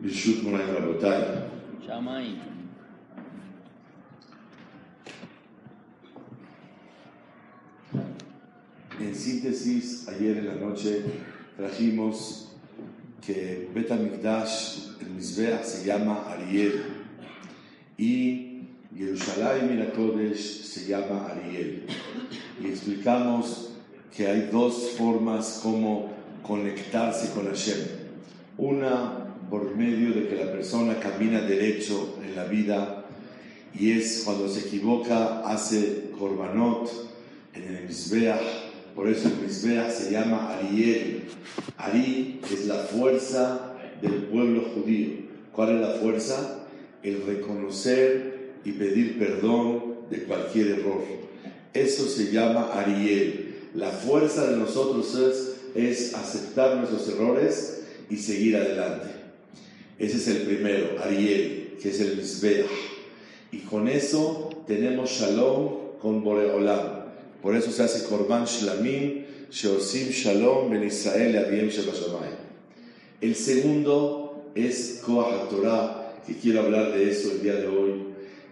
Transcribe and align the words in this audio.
ברשות 0.00 0.42
מוריי 0.42 0.64
ורבותיי, 0.72 1.22
שמיים. 1.86 2.36
en 9.00 9.14
síntesis, 9.14 10.08
ayer 10.08 10.38
en 10.38 10.46
la 10.46 10.54
noche 10.54 11.02
trajimos 11.56 12.48
que 13.24 13.68
Bet 13.74 13.90
HaMikdash, 13.90 15.00
el 15.00 15.10
Mizbeach, 15.10 15.64
se 15.64 15.84
llama 15.84 16.24
Ariel 16.28 16.82
y 17.98 18.62
Jerusalén 18.96 19.72
y 19.72 19.76
la 19.76 19.92
Kodesh 19.92 20.62
se 20.62 20.86
llama 20.86 21.28
Ariel. 21.28 21.86
Y 22.62 22.68
explicamos 22.68 23.70
que 24.16 24.26
hay 24.26 24.48
dos 24.50 24.92
formas 24.96 25.60
como 25.62 26.10
conectarse 26.42 27.32
con 27.32 27.46
Hashem. 27.46 27.78
Una 28.56 29.19
por 29.51 29.75
medio 29.75 30.13
de 30.13 30.29
que 30.29 30.37
la 30.37 30.49
persona 30.49 30.97
camina 30.97 31.41
derecho 31.41 32.17
en 32.23 32.37
la 32.37 32.45
vida 32.45 33.05
y 33.77 33.91
es 33.91 34.21
cuando 34.23 34.47
se 34.47 34.61
equivoca 34.61 35.41
hace 35.41 36.11
korbanot 36.17 36.89
en 37.53 37.75
el 37.75 37.83
Mizbeach, 37.85 38.41
por 38.95 39.09
eso 39.09 39.27
el 39.27 39.45
Mizbeach 39.45 39.91
se 39.91 40.11
llama 40.11 40.57
Ariel. 40.57 41.23
Ari 41.77 42.39
es 42.49 42.65
la 42.65 42.75
fuerza 42.75 43.75
del 44.01 44.23
pueblo 44.23 44.69
judío. 44.73 45.25
¿Cuál 45.51 45.75
es 45.75 45.81
la 45.81 45.93
fuerza? 45.95 46.65
El 47.03 47.25
reconocer 47.25 48.53
y 48.63 48.71
pedir 48.71 49.19
perdón 49.19 49.95
de 50.09 50.23
cualquier 50.23 50.79
error. 50.79 51.03
Eso 51.73 52.07
se 52.07 52.31
llama 52.31 52.69
Ariel. 52.73 53.55
La 53.75 53.89
fuerza 53.89 54.49
de 54.49 54.55
nosotros 54.55 55.13
es, 55.15 55.55
es 55.75 56.13
aceptar 56.13 56.77
nuestros 56.77 57.09
errores 57.09 57.83
y 58.09 58.15
seguir 58.15 58.55
adelante. 58.55 59.20
Ese 60.01 60.17
es 60.17 60.27
el 60.29 60.37
primero, 60.47 60.99
Ariel, 60.99 61.77
que 61.79 61.89
es 61.89 61.99
el 61.99 62.17
Mizbeach. 62.17 62.65
Y 63.51 63.59
con 63.59 63.87
eso 63.87 64.49
tenemos 64.65 65.11
Shalom 65.11 65.99
con 66.01 66.23
Boreolam. 66.23 67.05
Por 67.39 67.55
eso 67.55 67.71
se 67.71 67.83
hace 67.83 68.05
Korban 68.05 68.45
Shlamim, 68.45 69.25
Sheosim 69.51 70.09
Shalom 70.09 70.71
Ben 70.71 70.83
Israel 70.85 71.37
Abiem. 71.37 71.69
El 73.21 73.35
segundo 73.35 74.51
es 74.55 75.01
Koach 75.05 75.49
Torah, 75.49 76.15
que 76.25 76.33
quiero 76.33 76.61
hablar 76.61 76.93
de 76.93 77.11
eso 77.11 77.33
el 77.33 77.43
día 77.43 77.53
de 77.53 77.67
hoy, 77.67 78.05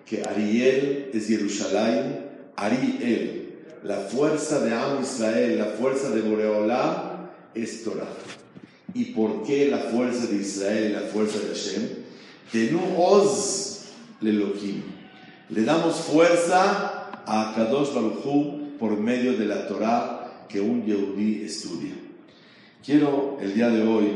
que 0.05 0.22
Ariel 0.22 1.09
es 1.11 1.27
Jerusalén, 1.27 2.27
Ariel, 2.58 3.55
la 3.83 3.97
fuerza 3.97 4.64
de 4.64 4.72
Am 4.72 5.02
Israel, 5.02 5.58
la 5.58 5.66
fuerza 5.66 6.11
de 6.11 6.22
Boreolam 6.22 7.27
es 7.55 7.83
Torah. 7.83 8.08
¿Y 8.94 9.06
por 9.06 9.44
qué 9.44 9.68
la 9.70 9.80
fuerza 9.80 10.28
de 10.28 10.38
Israel 10.38 10.92
y 10.92 10.94
la 10.94 11.02
fuerza 11.02 11.40
de 11.40 11.48
Hashem? 11.48 11.90
Tenu 12.52 12.80
Oz 12.98 13.86
Lelokim. 14.22 14.82
Le 15.50 15.64
damos 15.64 15.95
fuerza 15.98 17.10
a 17.26 17.54
Kadosh 17.55 17.94
Baruch 17.94 18.26
Hu 18.26 18.77
por 18.80 18.98
medio 19.00 19.33
de 19.33 19.45
la 19.45 19.67
Torah 19.67 20.45
que 20.48 20.60
un 20.60 20.86
Yehudi 20.86 21.44
estudia. 21.44 21.94
Quiero 22.83 23.38
el 23.42 23.54
día 23.54 23.70
de 23.70 23.86
hoy 23.86 24.08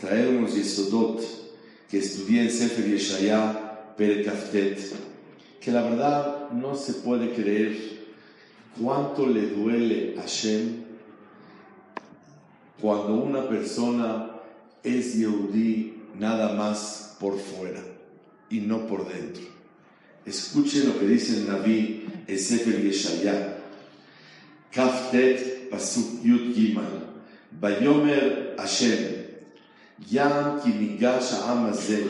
traer 0.00 0.28
unos 0.28 0.54
Yesodot 0.54 1.20
que 1.90 1.98
estudié 1.98 2.42
en 2.42 2.50
Sefer 2.50 2.86
Yeshaya 2.86 3.94
Perekaftet, 3.96 4.78
que 5.60 5.70
la 5.70 5.82
verdad 5.82 6.50
no 6.52 6.74
se 6.74 6.94
puede 6.94 7.32
creer 7.32 7.76
cuánto 8.80 9.26
le 9.26 9.48
duele 9.48 10.14
a 10.18 10.22
Hashem 10.22 10.83
cuando 12.84 13.14
una 13.14 13.48
persona 13.48 14.28
es 14.82 15.14
Yehudi 15.14 16.02
nada 16.18 16.52
más 16.52 17.16
por 17.18 17.38
fuera 17.38 17.80
y 18.50 18.60
no 18.60 18.86
por 18.86 19.08
dentro. 19.08 19.42
Escuchen 20.26 20.88
lo 20.90 20.98
que 21.00 21.06
dice 21.06 21.38
el 21.38 21.48
Naví 21.48 22.04
en 22.26 22.38
Sefer 22.38 22.82
Yeshaya. 22.82 23.56
Kaftet 24.70 25.70
Pasuk 25.70 26.22
Yud 26.22 26.54
Gimal. 26.54 27.06
Bayomer 27.58 28.54
Hashem. 28.58 29.28
Yam 30.10 30.60
ki 30.60 30.68
nigash 30.68 31.40
ha'am 31.40 31.70
hazeh. 31.70 32.04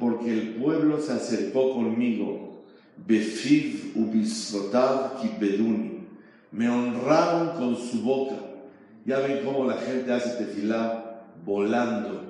Porque 0.00 0.32
el 0.32 0.54
pueblo 0.56 1.00
se 1.00 1.12
acercó 1.12 1.74
conmigo. 1.74 2.64
Befiv 3.06 3.92
ubisrotav 3.94 5.20
kibeduni. 5.20 6.08
Me 6.50 6.68
honraron 6.68 7.56
con 7.56 7.76
su 7.76 8.02
boca. 8.02 8.55
Ya 9.06 9.18
ven 9.20 9.44
cómo 9.44 9.64
la 9.64 9.76
gente 9.78 10.12
hace 10.12 10.30
tefilá 10.44 11.22
volando. 11.44 12.24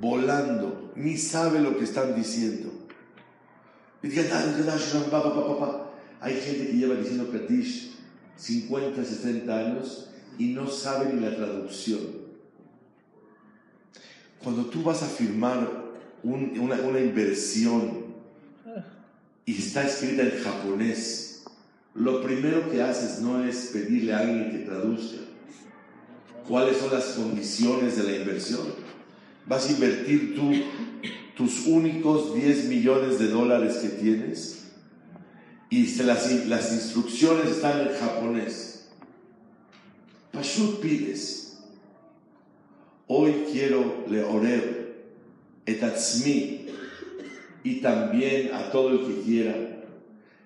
Volando. 0.00 0.92
Ni 0.96 1.16
sabe 1.16 1.60
lo 1.60 1.78
que 1.78 1.84
están 1.84 2.14
diciendo. 2.14 2.70
Hay 6.20 6.34
gente 6.34 6.66
que 6.66 6.72
lleva 6.76 6.94
diciendo 6.96 7.30
Kadish 7.30 7.92
50, 8.36 9.04
60 9.04 9.56
años 9.56 10.10
y 10.38 10.46
no 10.48 10.66
sabe 10.68 11.12
ni 11.12 11.20
la 11.20 11.34
traducción. 11.36 12.00
Cuando 14.42 14.66
tú 14.66 14.82
vas 14.82 15.02
a 15.02 15.06
firmar 15.06 15.68
un- 16.24 16.58
una, 16.58 16.76
una 16.82 16.98
inversión 17.00 18.02
y 19.44 19.56
está 19.58 19.86
escrita 19.86 20.22
en 20.22 20.42
japonés, 20.42 21.44
lo 21.94 22.22
primero 22.22 22.68
que 22.70 22.82
haces 22.82 23.20
no 23.20 23.44
es 23.44 23.70
pedirle 23.72 24.12
a 24.14 24.18
alguien 24.20 24.50
que 24.50 24.58
traduzca. 24.64 25.18
¿Cuáles 26.48 26.78
son 26.78 26.92
las 26.92 27.04
condiciones 27.06 27.96
de 27.96 28.02
la 28.04 28.16
inversión? 28.16 28.66
Vas 29.46 29.68
a 29.68 29.72
invertir 29.72 30.34
tú 30.34 30.52
tus 31.36 31.66
únicos 31.66 32.34
10 32.34 32.66
millones 32.66 33.18
de 33.18 33.28
dólares 33.28 33.76
que 33.76 33.88
tienes 33.88 34.62
y 35.72 35.86
las, 36.02 36.30
instrucciones 36.72 37.46
están 37.46 37.80
en 37.80 37.94
japonés. 37.98 38.88
Pashut 40.30 40.80
pides. 40.80 41.58
Hoy 43.06 43.46
quiero 43.50 44.04
leorer 44.06 45.06
etatzmi 45.64 46.66
y 47.64 47.80
también 47.80 48.52
a 48.54 48.70
todo 48.70 48.90
el 48.90 49.06
que 49.06 49.22
quiera 49.22 49.54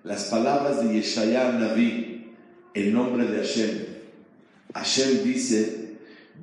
las 0.05 0.25
palabras 0.25 0.81
de 0.81 0.93
Yeshaya 0.93 1.51
Naví 1.51 2.31
en 2.73 2.93
nombre 2.93 3.25
de 3.27 3.37
Hashem. 3.37 3.85
Hashem 4.73 5.23
dice, 5.23 5.76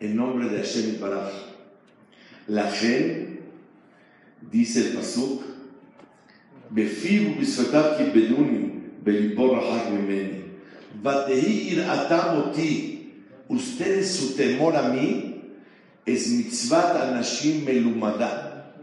en 0.00 0.16
nombre 0.16 0.48
de 0.48 0.58
Hashem 0.58 1.00
Baraj. 1.00 1.32
La 2.48 2.70
gen, 2.70 3.40
dice 4.50 4.80
el 4.80 4.96
Pasuk, 4.96 5.42
בפיו 6.74 7.30
ובשפתיו 7.30 7.84
כיבדוני, 7.98 8.68
בליבו 9.02 9.52
רחק 9.52 9.82
ממני. 9.90 10.38
ותהי 11.02 11.68
יראתם 11.72 12.36
אותי, 12.36 12.98
ustedes 13.48 14.16
su 14.16 14.34
temor 14.34 14.74
a 14.76 14.88
mí 14.88 15.42
es 16.06 16.28
mitzvat 16.28 16.96
anashim 16.96 17.64
melumada. 17.64 18.74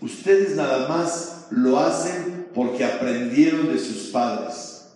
Ustedes 0.00 0.56
nada 0.56 0.88
más 0.88 1.46
lo 1.50 1.78
hacen 1.78 2.46
porque 2.54 2.84
aprendieron 2.84 3.68
de 3.68 3.78
sus 3.78 4.10
padres. 4.10 4.88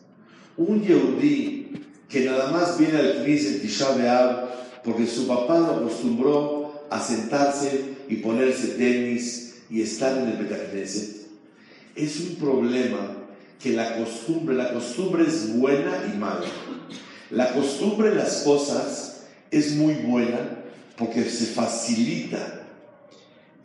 Un 0.57 0.83
yehudí 0.83 1.73
que 2.09 2.25
nada 2.25 2.51
más 2.51 2.79
viene 2.79 2.99
al 2.99 3.23
Knis 3.23 3.47
en 3.47 3.61
Tisha 3.61 3.91
B'Av 3.97 4.48
porque 4.90 5.06
su 5.06 5.28
papá 5.28 5.60
lo 5.60 5.68
acostumbró 5.68 6.88
a 6.90 7.00
sentarse 7.00 7.94
y 8.08 8.16
ponerse 8.16 8.70
tenis 8.70 9.58
y 9.70 9.84
estar 9.84 10.18
en 10.18 10.30
el 10.30 10.38
Betacneset. 10.38 11.28
Es 11.96 12.20
un 12.22 12.36
problema 12.38 13.16
que 13.62 13.74
la 13.74 13.98
costumbre, 13.98 14.56
la 14.56 14.74
costumbre 14.74 15.26
es 15.28 15.56
buena 15.56 16.12
y 16.12 16.18
mala. 16.18 16.48
La 17.30 17.54
costumbre 17.54 18.10
de 18.10 18.16
las 18.16 18.42
cosas 18.42 19.26
es 19.52 19.76
muy 19.76 19.94
buena 19.94 20.64
porque 20.98 21.24
se 21.30 21.54
facilita 21.54 22.64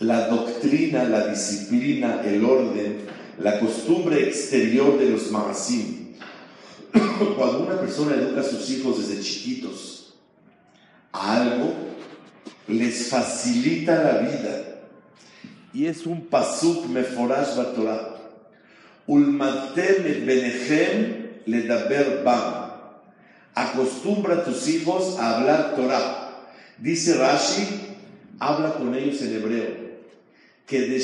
la 0.00 0.28
doctrina, 0.28 1.04
la 1.04 1.28
disciplina, 1.28 2.20
el 2.22 2.44
orden, 2.44 2.98
la 3.38 3.60
costumbre 3.60 4.28
exterior 4.28 4.98
de 4.98 5.08
los 5.08 5.30
magasim. 5.30 6.16
Cuando 7.38 7.60
una 7.60 7.80
persona 7.80 8.14
educa 8.14 8.42
a 8.42 8.44
sus 8.44 8.68
hijos 8.68 8.98
desde 8.98 9.22
chiquitos 9.22 10.03
algo, 11.14 11.72
les 12.66 13.08
facilita 13.08 14.02
la 14.02 14.18
vida. 14.18 14.80
Y 15.72 15.86
es 15.86 16.06
un 16.06 16.26
pasuk 16.26 16.86
meforash 16.88 17.54
Torah. 17.74 18.10
Ulmatem 19.06 20.06
et 20.06 20.26
benechem 20.26 21.42
ledaber 21.46 22.22
bam. 22.24 22.72
Acostumbra 23.54 24.34
a 24.34 24.44
tus 24.44 24.66
hijos 24.68 25.18
a 25.18 25.36
hablar 25.36 25.76
Torah. 25.76 26.30
Dice 26.78 27.16
Rashi, 27.16 27.96
habla 28.40 28.74
con 28.74 28.94
ellos 28.94 29.22
en 29.22 29.36
hebreo. 29.36 29.84
Que 30.66 30.80
de 30.88 31.00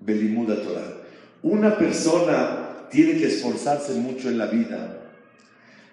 belimuda 0.00 0.62
Torah. 0.62 0.94
Una 1.42 1.76
persona 1.76 2.88
tiene 2.90 3.18
que 3.18 3.26
esforzarse 3.26 3.92
mucho 3.94 4.28
en 4.28 4.38
la 4.38 4.46
vida 4.46 4.97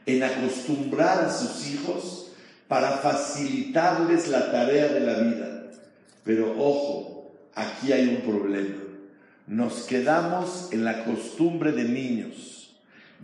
en 0.05 0.23
acostumbrar 0.23 1.25
a 1.25 1.33
sus 1.33 1.67
hijos 1.67 2.27
para 2.67 2.97
facilitarles 2.97 4.27
la 4.27 4.51
tarea 4.51 4.87
de 4.87 4.99
la 4.99 5.19
vida. 5.19 5.63
Pero 6.23 6.55
ojo, 6.57 7.31
aquí 7.53 7.91
hay 7.91 8.07
un 8.09 8.21
problema. 8.21 8.81
Nos 9.47 9.83
quedamos 9.83 10.69
en 10.71 10.83
la 10.83 11.05
costumbre 11.05 11.71
de 11.71 11.83
niños. 11.83 12.73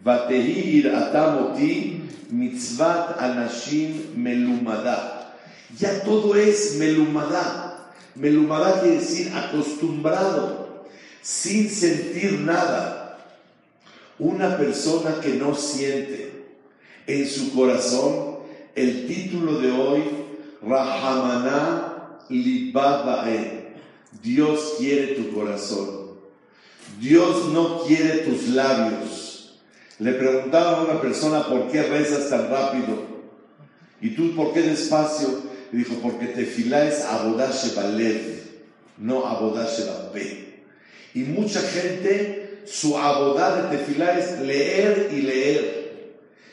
Atamoti 0.05 2.03
mitzvat 2.29 3.19
anashim 3.19 4.15
melumada. 4.15 5.35
Ya 5.77 6.03
todo 6.03 6.35
es 6.35 6.75
melumada. 6.77 7.91
Melumada 8.15 8.81
quiere 8.81 8.97
decir 8.97 9.31
acostumbrado, 9.33 10.85
sin 11.21 11.69
sentir 11.69 12.39
nada. 12.41 13.17
Una 14.19 14.57
persona 14.57 15.19
que 15.21 15.29
no 15.35 15.55
siente 15.55 16.20
en 17.11 17.27
su 17.27 17.53
corazón 17.53 18.37
el 18.75 19.07
título 19.07 19.59
de 19.59 19.71
hoy, 19.71 20.03
Rahamana 20.61 22.19
Libabae. 22.29 23.75
Dios 24.21 24.75
quiere 24.77 25.15
tu 25.15 25.33
corazón. 25.33 26.11
Dios 26.99 27.47
no 27.49 27.83
quiere 27.85 28.19
tus 28.19 28.49
labios. 28.49 29.59
Le 29.99 30.13
preguntaba 30.13 30.77
a 30.77 30.83
una 30.83 31.01
persona 31.01 31.47
por 31.47 31.69
qué 31.69 31.83
rezas 31.83 32.29
tan 32.29 32.49
rápido. 32.49 33.11
¿Y 33.99 34.11
tú 34.11 34.35
por 34.35 34.53
qué 34.53 34.61
despacio? 34.61 35.41
Y 35.71 35.77
dijo, 35.77 35.95
porque 36.01 36.27
tefilá 36.27 36.87
es 36.87 37.03
abodashe 37.05 37.75
balev, 37.75 38.41
no 38.97 39.25
abodashe 39.25 39.83
pe. 40.13 40.63
Y 41.13 41.19
mucha 41.19 41.61
gente, 41.61 42.61
su 42.65 42.97
abodá 42.97 43.61
de 43.61 43.77
tefilá 43.77 44.17
es 44.17 44.39
leer 44.39 45.09
y 45.11 45.21
leer 45.21 45.80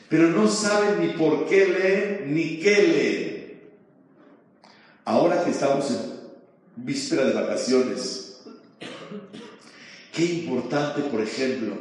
pero 0.09 0.29
no 0.29 0.47
saben 0.47 0.99
ni 0.99 1.13
por 1.13 1.47
qué 1.47 1.67
leen 1.67 2.33
ni 2.33 2.59
qué 2.59 2.81
leen. 2.81 3.61
Ahora 5.05 5.43
que 5.43 5.51
estamos 5.51 5.89
en 5.91 5.97
víspera 6.75 7.25
de 7.25 7.33
vacaciones, 7.33 8.41
qué 10.11 10.25
importante, 10.25 11.03
por 11.03 11.21
ejemplo, 11.21 11.75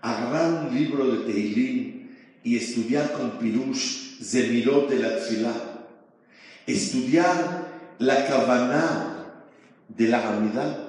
agarrar 0.00 0.66
un 0.66 0.74
libro 0.74 1.06
de 1.06 1.32
Teilim 1.32 2.10
y 2.42 2.56
estudiar 2.56 3.12
con 3.12 3.38
Pirush 3.38 4.22
Zemirot 4.22 4.88
de 4.88 4.98
la 4.98 5.18
Tfilá, 5.18 5.54
estudiar 6.66 7.68
la 7.98 8.26
Kavaná 8.26 9.14
de 9.88 10.08
la 10.08 10.28
Hamidá. 10.28 10.80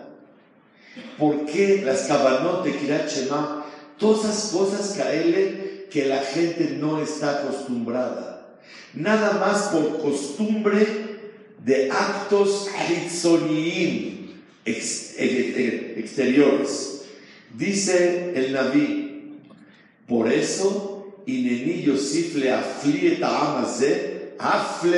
¿Por 1.17 1.45
qué 1.45 1.83
las 1.85 2.03
Kavanot 2.03 2.63
de 2.63 2.77
Kirat 2.77 3.09
Shema? 3.09 3.65
Todas 3.97 4.25
esas 4.25 4.51
cosas 4.51 4.93
que 4.93 5.01
a 5.01 5.13
él 5.13 5.64
que 5.95 6.05
la 6.05 6.19
gente 6.19 6.75
no 6.77 7.01
está 7.01 7.39
acostumbrada. 7.39 8.59
Nada 8.93 9.39
más 9.39 9.69
por 9.69 10.01
costumbre 10.01 10.85
de 11.63 11.89
actos 11.89 12.67
exteriores. 15.95 17.05
Dice 17.53 18.33
el 18.35 18.51
Naví, 18.51 19.39
por 20.05 20.29
eso, 20.29 21.15
Ineni 21.27 21.83
Yosif 21.83 22.35
le 22.35 22.51
afle 22.51 23.17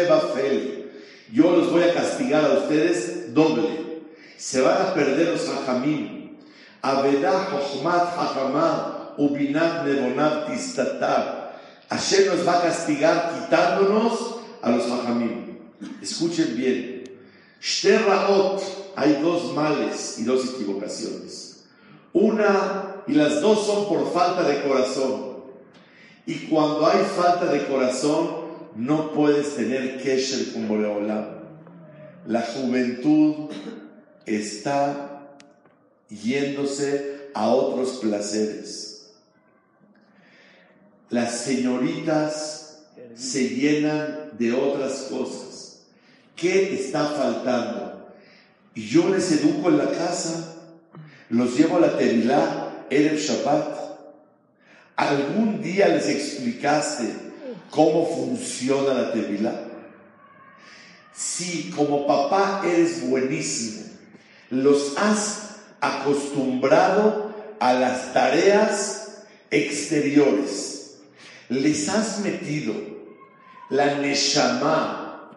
bafel. 0.10 0.90
Yo 1.32 1.52
los 1.58 1.72
voy 1.72 1.84
a 1.84 1.94
castigar 1.94 2.44
a 2.44 2.54
ustedes 2.62 3.36
doble. 3.36 4.00
Se 4.36 4.62
van 4.62 4.82
a 4.82 4.96
perder 4.96 5.28
los 5.28 5.48
hajamim. 5.48 6.38
Avedah 6.82 7.50
Hochmat 7.54 8.97
Ubinat 9.18 9.86
Nebonat 9.86 10.48
Tistatar. 10.48 11.48
Hashem 11.90 12.28
nos 12.28 12.46
va 12.46 12.60
a 12.60 12.62
castigar 12.62 13.34
quitándonos 13.34 14.38
a 14.62 14.72
los 14.72 14.86
hajamim. 14.92 15.58
Escuchen 16.02 16.56
bien. 16.56 17.04
Shterraot, 17.62 18.62
hay 18.96 19.20
dos 19.22 19.54
males 19.54 20.20
y 20.20 20.24
dos 20.24 20.46
equivocaciones. 20.46 21.64
Una, 22.14 23.04
y 23.08 23.14
las 23.14 23.42
dos 23.42 23.66
son 23.66 23.88
por 23.88 24.12
falta 24.12 24.44
de 24.44 24.62
corazón. 24.64 25.38
Y 26.26 26.48
cuando 26.48 26.86
hay 26.86 27.06
falta 27.16 27.46
de 27.46 27.66
corazón, 27.68 28.48
no 28.76 29.12
puedes 29.14 29.56
tener 29.56 30.02
kesher 30.02 30.54
con 30.54 30.68
Boreolam. 30.68 31.26
La 32.28 32.42
juventud 32.42 33.50
está 34.26 35.22
yéndose 36.10 37.30
a 37.34 37.48
otros 37.48 38.00
placeres 38.02 38.87
las 41.10 41.40
señoritas 41.40 42.80
se 43.16 43.50
llenan 43.50 44.32
de 44.38 44.54
otras 44.54 45.08
cosas. 45.10 45.80
¿Qué 46.36 46.76
está 46.76 47.06
faltando? 47.06 48.14
Y 48.76 48.88
yo 48.88 49.10
les 49.10 49.32
educo 49.32 49.70
en 49.70 49.78
la 49.78 49.90
casa, 49.90 50.54
los 51.30 51.58
llevo 51.58 51.78
a 51.78 51.82
la 51.82 51.98
Tevilá, 51.98 52.86
el 52.90 53.18
Shabbat. 53.18 53.78
¿Algún 54.96 55.62
día 55.62 55.88
les 55.88 56.08
explicaste 56.08 57.06
cómo 57.72 58.06
funciona 58.06 58.94
la 58.94 59.14
Tevilá? 59.14 59.64
Si 61.16 61.72
como 61.72 62.06
papá 62.06 62.62
eres 62.66 63.10
buenísimo, 63.10 63.88
los 64.52 64.96
has 64.98 65.56
acostumbrado 65.82 67.34
a 67.60 67.74
las 67.74 68.14
tareas 68.14 69.24
exteriores 69.50 70.77
les 71.50 71.88
has 71.90 72.20
metido 72.20 72.74
la 73.70 74.00
neshama 74.00 75.32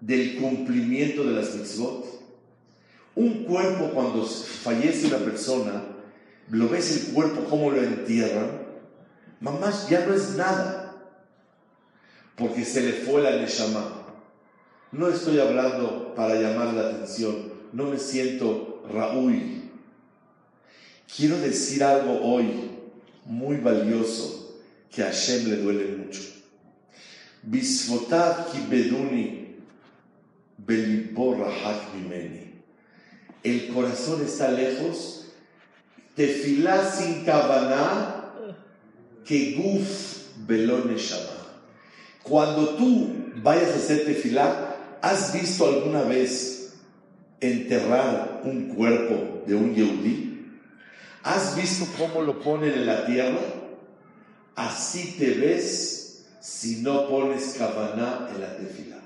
del 0.00 0.36
cumplimiento 0.36 1.24
de 1.24 1.32
las 1.32 1.54
mitzvot. 1.54 2.06
Un 3.14 3.44
cuerpo 3.44 3.90
cuando 3.92 4.24
fallece 4.24 5.08
una 5.08 5.18
persona, 5.18 5.82
lo 6.48 6.68
ves 6.68 7.08
el 7.08 7.12
cuerpo 7.12 7.44
como 7.44 7.70
lo 7.70 7.82
entierran, 7.82 8.50
mamás 9.40 9.88
ya 9.88 10.06
no 10.06 10.14
es 10.14 10.36
nada, 10.36 10.94
porque 12.36 12.64
se 12.64 12.82
le 12.82 12.92
fue 12.92 13.22
la 13.22 13.36
neshama. 13.36 13.96
No 14.92 15.08
estoy 15.08 15.38
hablando 15.38 16.14
para 16.14 16.36
llamar 16.36 16.74
la 16.74 16.88
atención, 16.88 17.52
no 17.72 17.84
me 17.84 17.98
siento 17.98 18.82
Raúl. 18.92 19.70
Quiero 21.16 21.38
decir 21.38 21.82
algo 21.82 22.20
hoy 22.22 22.70
muy 23.24 23.56
valioso 23.56 24.39
que 24.90 25.02
a 25.02 25.06
Hashem 25.06 25.48
le 25.48 25.56
duele 25.56 25.96
mucho. 25.96 26.20
Bisfotav 27.42 28.50
ki 28.52 28.58
beduni 28.68 29.40
mimeni. 31.94 32.50
El 33.42 33.68
corazón 33.72 34.22
está 34.22 34.50
lejos. 34.50 35.32
Tefilá 36.14 36.90
sin 36.90 37.24
kavaná 37.24 38.32
que 39.24 39.54
guf 39.56 40.36
belone 40.46 40.96
Cuando 42.22 42.70
tú 42.76 43.10
vayas 43.36 43.70
a 43.70 43.76
hacer 43.76 44.04
tefilá, 44.04 44.76
¿has 45.00 45.32
visto 45.32 45.66
alguna 45.66 46.02
vez 46.02 46.74
enterrar 47.40 48.42
un 48.44 48.74
cuerpo 48.74 49.44
de 49.46 49.54
un 49.54 49.74
yehudí? 49.74 50.26
¿Has 51.22 51.56
visto 51.56 51.86
cómo 51.96 52.22
lo 52.22 52.40
ponen 52.40 52.72
en 52.72 52.86
la 52.86 53.06
tierra? 53.06 53.59
Así 54.56 55.16
te 55.18 55.30
ves 55.34 56.26
si 56.40 56.82
no 56.82 57.08
pones 57.08 57.54
cabana 57.58 58.28
en 58.34 58.40
la 58.40 58.56
tefila. 58.56 59.00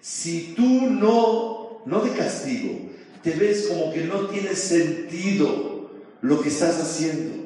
Si 0.00 0.54
tú 0.54 0.90
no, 0.90 1.80
no 1.86 2.00
de 2.00 2.10
castigo, 2.10 2.90
te 3.22 3.30
ves 3.30 3.68
como 3.68 3.92
que 3.92 4.04
no 4.04 4.26
tiene 4.26 4.54
sentido 4.54 5.90
lo 6.20 6.40
que 6.42 6.50
estás 6.50 6.78
haciendo. 6.78 7.42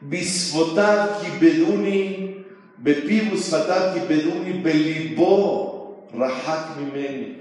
Bisfotar 0.00 1.20
ki 1.20 1.38
beduni, 1.40 2.44
bepibus 2.78 3.48
fatar 3.48 3.94
ki 3.94 4.00
beduni, 4.06 4.60
belibo 4.60 6.08
rahak 6.12 6.76
mimeni. 6.76 7.38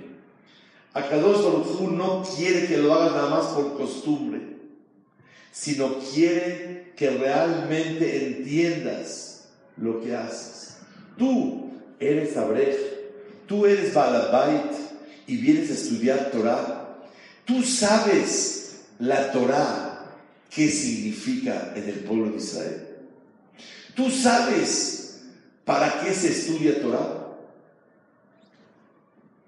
Akadosh 0.93 1.41
no 1.91 2.23
quiere 2.23 2.67
que 2.67 2.77
lo 2.77 2.93
hagas 2.93 3.13
nada 3.13 3.29
más 3.29 3.45
por 3.47 3.75
costumbre, 3.75 4.41
sino 5.53 5.99
quiere 5.99 6.91
que 6.97 7.09
realmente 7.11 8.25
entiendas 8.27 9.45
lo 9.77 10.01
que 10.01 10.13
haces. 10.13 10.79
Tú 11.17 11.71
eres 11.99 12.35
Abrej, 12.35 12.75
tú 13.47 13.65
eres 13.65 13.93
Balabait 13.93 14.73
y 15.27 15.37
vienes 15.37 15.69
a 15.69 15.73
estudiar 15.73 16.31
Torah 16.31 16.83
Tú 17.45 17.61
sabes 17.61 18.85
la 18.99 19.31
Torah, 19.31 20.05
qué 20.49 20.69
significa 20.69 21.73
en 21.75 21.89
el 21.89 21.99
pueblo 21.99 22.31
de 22.31 22.37
Israel. 22.37 22.87
Tú 23.95 24.09
sabes 24.09 25.21
para 25.65 26.01
qué 26.01 26.13
se 26.13 26.29
estudia 26.29 26.81
Torah. 26.81 27.27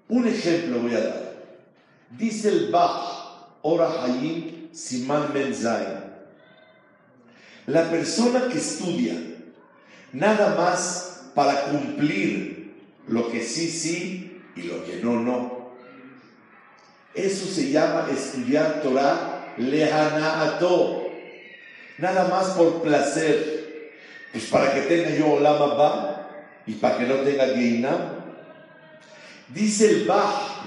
Un 0.08 0.28
ejemplo 0.28 0.80
voy 0.80 0.94
a 0.94 1.00
dar. 1.00 1.36
Dice 2.18 2.48
el 2.48 2.70
Bach, 2.70 3.58
Ora 3.62 4.04
Hayim, 4.04 4.68
Siman 4.72 5.32
Menzain. 5.32 5.95
La 7.66 7.90
persona 7.90 8.48
que 8.50 8.58
estudia 8.58 9.14
nada 10.12 10.54
más 10.54 11.30
para 11.34 11.64
cumplir 11.64 12.74
lo 13.08 13.30
que 13.30 13.42
sí, 13.42 13.68
sí 13.68 14.42
y 14.54 14.62
lo 14.62 14.84
que 14.84 15.00
no, 15.02 15.20
no 15.20 15.56
eso 17.16 17.46
se 17.46 17.70
llama 17.70 18.08
estudiar 18.12 18.82
Torah 18.82 19.54
lehanaato. 19.56 21.06
Nada 21.96 22.28
más 22.28 22.48
por 22.48 22.82
placer. 22.82 23.94
Pues 24.32 24.44
para 24.44 24.74
que 24.74 24.82
tenga 24.82 25.16
yo 25.16 25.32
Olama 25.32 25.74
Ba 25.74 26.28
y 26.66 26.74
para 26.74 26.98
que 26.98 27.06
no 27.06 27.14
tenga 27.16 27.46
Geinam. 27.46 28.16
Dice 29.48 29.88
el 29.90 30.04
Bach, 30.04 30.66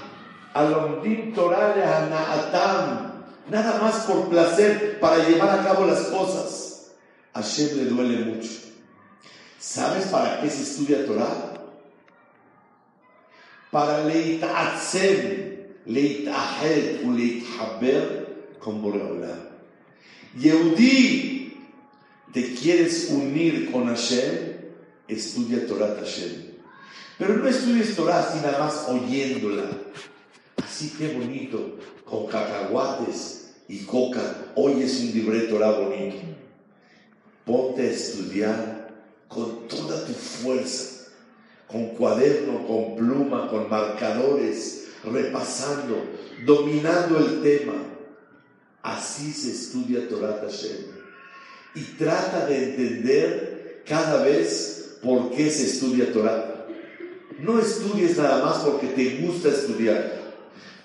Alomdim 0.54 1.32
Torah 1.32 1.76
lehanaatam. 1.76 3.12
Nada 3.48 3.78
más 3.80 4.06
por 4.06 4.28
placer, 4.28 4.98
para 4.98 5.18
llevar 5.18 5.60
a 5.60 5.62
cabo 5.62 5.86
las 5.86 6.00
cosas 6.02 6.69
a 7.32 7.40
Hashem 7.40 7.76
le 7.76 7.84
duele 7.84 8.24
mucho. 8.24 8.50
¿Sabes 9.58 10.06
para 10.06 10.40
qué 10.40 10.50
se 10.50 10.62
estudia 10.62 11.04
Torah? 11.06 11.54
Para 13.70 14.04
leitatzem, 14.04 15.68
leitahed 15.86 17.04
u 17.04 17.12
leithaber 17.12 18.56
con 18.58 18.82
Boreola. 18.82 19.50
Yehudi, 20.36 21.56
te 22.32 22.54
quieres 22.54 23.10
unir 23.10 23.70
con 23.70 23.86
Hashem, 23.86 24.56
estudia 25.08 25.66
Torah 25.66 25.96
Hashem. 25.98 26.50
Pero 27.18 27.36
no 27.36 27.46
estudies 27.48 27.94
Torah 27.94 28.20
así 28.20 28.38
nada 28.40 28.58
más 28.58 28.88
oyéndola. 28.88 29.70
Así 30.64 30.90
que 30.96 31.08
bonito, 31.08 31.78
con 32.04 32.26
cacahuates 32.26 33.52
y 33.68 33.80
coca, 33.80 34.52
oyes 34.54 35.00
un 35.00 35.12
libre 35.12 35.40
Torah 35.40 35.72
bonito. 35.72 36.16
Ponte 37.44 37.82
a 37.82 37.90
estudiar 37.90 38.90
con 39.28 39.68
toda 39.68 40.04
tu 40.04 40.12
fuerza, 40.12 41.06
con 41.66 41.90
cuaderno, 41.90 42.66
con 42.66 42.96
pluma, 42.96 43.48
con 43.48 43.70
marcadores, 43.70 44.88
repasando, 45.04 46.04
dominando 46.44 47.18
el 47.18 47.42
tema. 47.42 47.74
Así 48.82 49.32
se 49.32 49.50
estudia 49.50 50.08
Torah 50.08 50.40
Hashem. 50.42 50.86
Y 51.74 51.80
trata 51.96 52.46
de 52.46 52.70
entender 52.70 53.82
cada 53.86 54.22
vez 54.24 54.98
por 55.02 55.30
qué 55.30 55.50
se 55.50 55.66
estudia 55.66 56.12
Torah. 56.12 56.66
No 57.38 57.58
estudies 57.58 58.18
nada 58.18 58.44
más 58.44 58.58
porque 58.58 58.88
te 58.88 59.18
gusta 59.24 59.48
estudiar. 59.48 60.20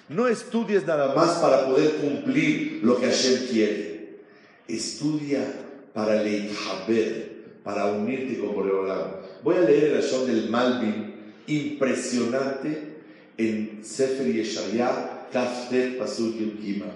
No 0.08 0.28
estudies 0.28 0.86
nada 0.86 1.16
más 1.16 1.40
para 1.40 1.66
poder 1.66 1.96
cumplir 1.96 2.82
lo 2.84 3.00
que 3.00 3.08
Hashem 3.08 3.48
quiere. 3.48 4.20
Estudia 4.68 5.65
para 5.96 6.22
Leithabed, 6.22 7.64
para 7.64 7.86
unirte 7.86 8.38
con 8.38 8.54
Boreolam. 8.54 9.12
Voy 9.44 9.56
a 9.56 9.62
leer 9.62 9.94
el 9.94 10.00
Ashon 10.00 10.28
del 10.28 10.50
Malvin, 10.50 11.16
impresionante, 11.48 12.98
en 13.38 13.80
Sefer 13.82 14.28
Yeshaya, 14.28 15.30
Taftet 15.32 15.98
Pasut 15.98 16.36
Yudgima. 16.36 16.92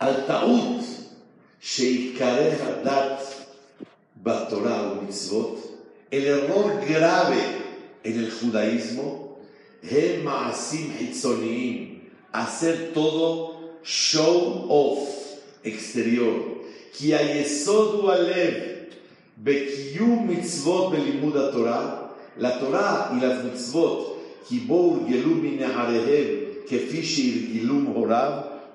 Al 0.00 0.26
Taut, 0.26 0.82
Sheikare 1.60 2.58
Hadat, 2.60 3.20
Batorah 4.16 4.92
o 4.92 5.02
Mitzvot, 5.02 5.58
el 6.10 6.26
error 6.26 6.80
grave 6.84 7.38
en 8.02 8.18
el 8.18 8.30
judaísmo, 8.32 9.38
Hem 9.82 10.24
Maasim 10.24 10.96
Hitzoniim, 10.98 12.08
hacer 12.32 12.90
todo 12.92 13.78
show 13.84 14.66
off, 14.68 15.38
exterior. 15.62 16.51
כי 16.93 17.15
היסוד 17.15 17.95
הוא 17.95 18.11
הלב 18.11 18.53
בקיום 19.43 20.27
מצוות 20.29 20.91
בלימוד 20.91 21.37
התורה, 21.37 22.07
la 22.39 22.59
Torah 22.59 23.09
y 23.15 23.19
las 23.19 23.43
mitzvot 23.43 24.17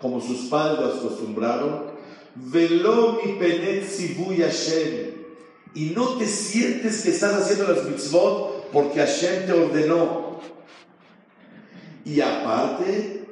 como 0.00 0.20
sus 0.20 0.48
padres 0.50 0.96
acostumbraron, 0.96 1.84
velo 2.34 3.20
mi 3.24 3.34
penet 3.34 3.84
Hashem. 4.36 5.12
Y 5.74 5.92
no 5.94 6.16
te 6.18 6.26
sientes 6.26 7.02
que 7.02 7.10
estás 7.10 7.34
haciendo 7.34 7.72
las 7.72 7.84
mitzvot 7.84 8.70
porque 8.72 8.98
Hashem 8.98 9.46
te 9.46 9.52
ordenó. 9.52 10.40
Y 12.04 12.20
aparte, 12.20 13.24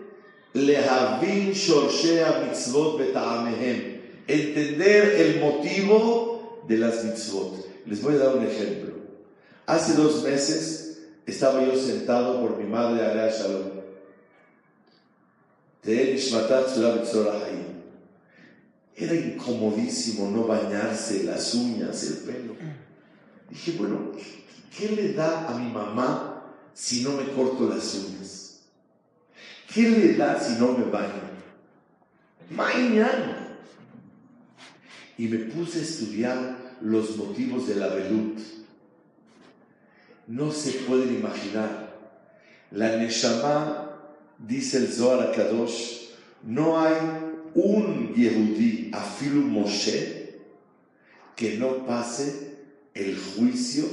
lehavin 0.54 1.52
shorshea 1.52 2.44
mitzvot 2.46 2.98
beta'amehem. 2.98 3.93
Entender 4.27 5.21
el 5.21 5.39
motivo 5.39 6.63
de 6.67 6.77
las 6.77 7.03
mitzvot. 7.03 7.65
Les 7.85 8.01
voy 8.01 8.15
a 8.15 8.17
dar 8.17 8.35
un 8.35 8.45
ejemplo. 8.45 8.95
Hace 9.65 9.93
dos 9.93 10.23
meses 10.23 10.99
estaba 11.25 11.63
yo 11.63 11.75
sentado 11.75 12.41
por 12.41 12.57
mi 12.57 12.65
madre, 12.65 13.05
Alea 13.05 13.29
Shalom. 13.29 13.75
Era 18.97 19.13
incomodísimo 19.13 20.31
no 20.31 20.45
bañarse 20.45 21.23
las 21.23 21.53
uñas, 21.53 22.03
el 22.03 22.17
pelo. 22.19 22.55
Dije, 23.49 23.73
bueno, 23.77 24.11
¿qué 24.75 24.89
le 24.89 25.13
da 25.13 25.47
a 25.47 25.57
mi 25.57 25.71
mamá 25.71 26.53
si 26.73 27.03
no 27.03 27.11
me 27.11 27.29
corto 27.31 27.69
las 27.69 27.93
uñas? 27.93 28.61
¿Qué 29.71 29.81
le 29.89 30.13
da 30.15 30.39
si 30.39 30.59
no 30.59 30.71
me 30.71 30.85
baño? 30.85 31.21
Mañana. 32.49 33.34
Y 35.17 35.27
me 35.27 35.37
puse 35.37 35.79
a 35.79 35.83
estudiar 35.83 36.57
los 36.81 37.15
motivos 37.17 37.67
de 37.67 37.75
la 37.75 37.87
velut 37.87 38.39
no 40.27 40.51
se 40.51 40.71
pueden 40.79 41.15
imaginar. 41.15 41.95
La 42.71 42.97
Neshama, 42.97 43.91
dice 44.39 44.77
el 44.77 44.87
Zohar 44.87 45.31
Kadosh, 45.33 46.09
no 46.43 46.79
hay 46.79 46.95
un 47.53 48.13
Yehudí, 48.13 48.91
afilu 48.91 49.41
Moshe, 49.41 50.39
que 51.35 51.57
no 51.57 51.85
pase 51.85 52.55
el 52.93 53.17
juicio 53.17 53.85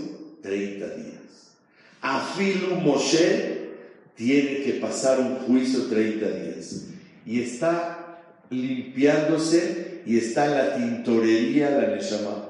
30 0.42 0.88
días. 0.96 1.56
Afilu 2.00 2.76
Moshe 2.76 3.70
tiene 4.16 4.62
que 4.62 4.72
pasar 4.74 5.20
un 5.20 5.36
juicio 5.36 5.86
30 5.86 6.30
días. 6.30 6.86
Y 7.24 7.40
está 7.40 8.20
limpiándose 8.50 9.91
y 10.06 10.18
está 10.18 10.46
en 10.46 10.54
la 10.54 10.76
tintorería 10.76 11.70
la 11.70 11.88
Neshama. 11.88 12.48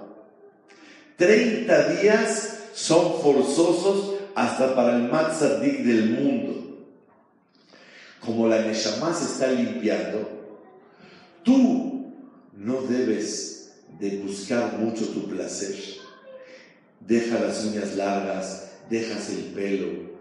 30 1.16 1.88
días 2.00 2.58
son 2.74 3.20
forzosos 3.20 4.14
hasta 4.34 4.74
para 4.74 4.96
el 4.96 5.04
Matzadik 5.04 5.84
del 5.84 6.10
mundo. 6.10 6.86
Como 8.20 8.48
la 8.48 8.62
Neshama 8.62 9.12
se 9.14 9.24
está 9.24 9.50
limpiando, 9.50 10.28
tú 11.42 12.12
no 12.54 12.82
debes 12.82 13.72
de 13.98 14.18
buscar 14.18 14.78
mucho 14.78 15.08
tu 15.08 15.28
placer. 15.28 15.74
Deja 17.00 17.40
las 17.40 17.64
uñas 17.64 17.96
largas, 17.96 18.70
dejas 18.88 19.28
el 19.30 19.44
pelo, 19.46 20.12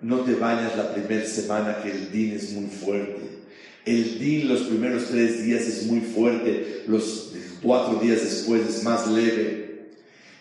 no 0.00 0.20
te 0.20 0.34
bañas 0.34 0.76
la 0.76 0.92
primera 0.92 1.26
semana 1.26 1.78
que 1.82 1.90
el 1.90 2.12
din 2.12 2.32
es 2.32 2.52
muy 2.52 2.68
fuerte. 2.68 3.33
El 3.84 4.18
din 4.18 4.48
los 4.48 4.62
primeros 4.62 5.08
tres 5.08 5.42
días 5.42 5.62
es 5.62 5.86
muy 5.86 6.00
fuerte. 6.00 6.84
Los 6.86 7.32
cuatro 7.62 7.98
días 8.00 8.22
después 8.22 8.62
es 8.68 8.82
más 8.82 9.06
leve. 9.08 9.90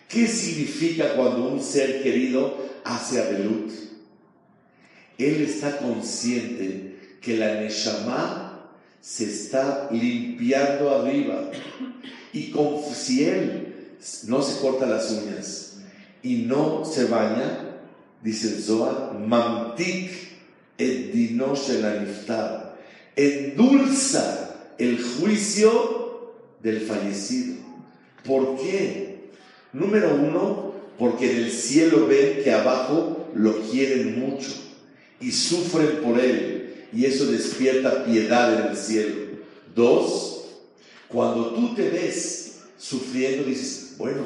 ¿Qué 0.07 0.27
significa 0.27 1.15
cuando 1.15 1.47
un 1.47 1.61
ser 1.61 2.03
querido 2.03 2.57
hace 2.83 3.21
abelut? 3.21 3.71
Él 5.17 5.41
está 5.41 5.77
consciente 5.77 7.17
que 7.21 7.37
la 7.37 7.61
Neshama 7.61 8.69
se 9.01 9.25
está 9.25 9.89
limpiando 9.91 10.89
arriba. 10.91 11.51
Y 12.31 12.51
con, 12.51 12.77
si 12.93 13.25
él 13.25 13.97
no 14.27 14.41
se 14.41 14.59
corta 14.61 14.85
las 14.85 15.11
uñas 15.11 15.77
y 16.21 16.37
no 16.37 16.85
se 16.85 17.05
baña, 17.05 17.79
dice 18.21 18.55
el 18.55 18.63
Zohar, 18.63 19.19
mantik 19.19 20.11
et 20.77 21.11
dinosh 21.11 21.69
el 21.69 21.85
endulza 23.15 24.73
el 24.77 25.01
juicio 25.01 26.33
del 26.61 26.81
fallecido. 26.81 27.55
¿Por 28.25 28.57
qué? 28.57 29.29
Número 29.73 30.15
uno, 30.15 30.73
porque 30.97 31.31
en 31.31 31.37
el 31.45 31.51
cielo 31.51 32.07
ven 32.07 32.43
que 32.43 32.51
abajo 32.51 33.27
lo 33.35 33.61
quieren 33.61 34.19
mucho 34.19 34.51
y 35.19 35.31
sufren 35.31 36.01
por 36.03 36.19
él 36.19 36.85
y 36.93 37.05
eso 37.05 37.25
despierta 37.25 38.05
piedad 38.05 38.61
en 38.61 38.71
el 38.71 38.77
cielo. 38.77 39.15
Dos, 39.75 40.45
cuando 41.07 41.53
tú 41.53 41.73
te 41.73 41.89
ves 41.89 42.59
sufriendo, 42.77 43.43
dices, 43.45 43.95
bueno, 43.97 44.23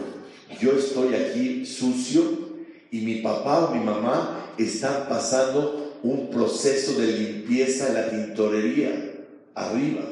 yo 0.59 0.71
estoy 0.73 1.15
aquí 1.15 1.65
sucio 1.65 2.47
y 2.91 3.01
mi 3.01 3.15
papá 3.15 3.65
o 3.65 3.75
mi 3.75 3.83
mamá 3.83 4.53
están 4.57 5.07
pasando 5.07 5.86
un 6.03 6.29
proceso 6.29 6.99
de 6.99 7.07
limpieza 7.07 7.87
en 7.87 7.93
la 7.93 8.09
tintorería 8.09 9.13
arriba. 9.55 10.03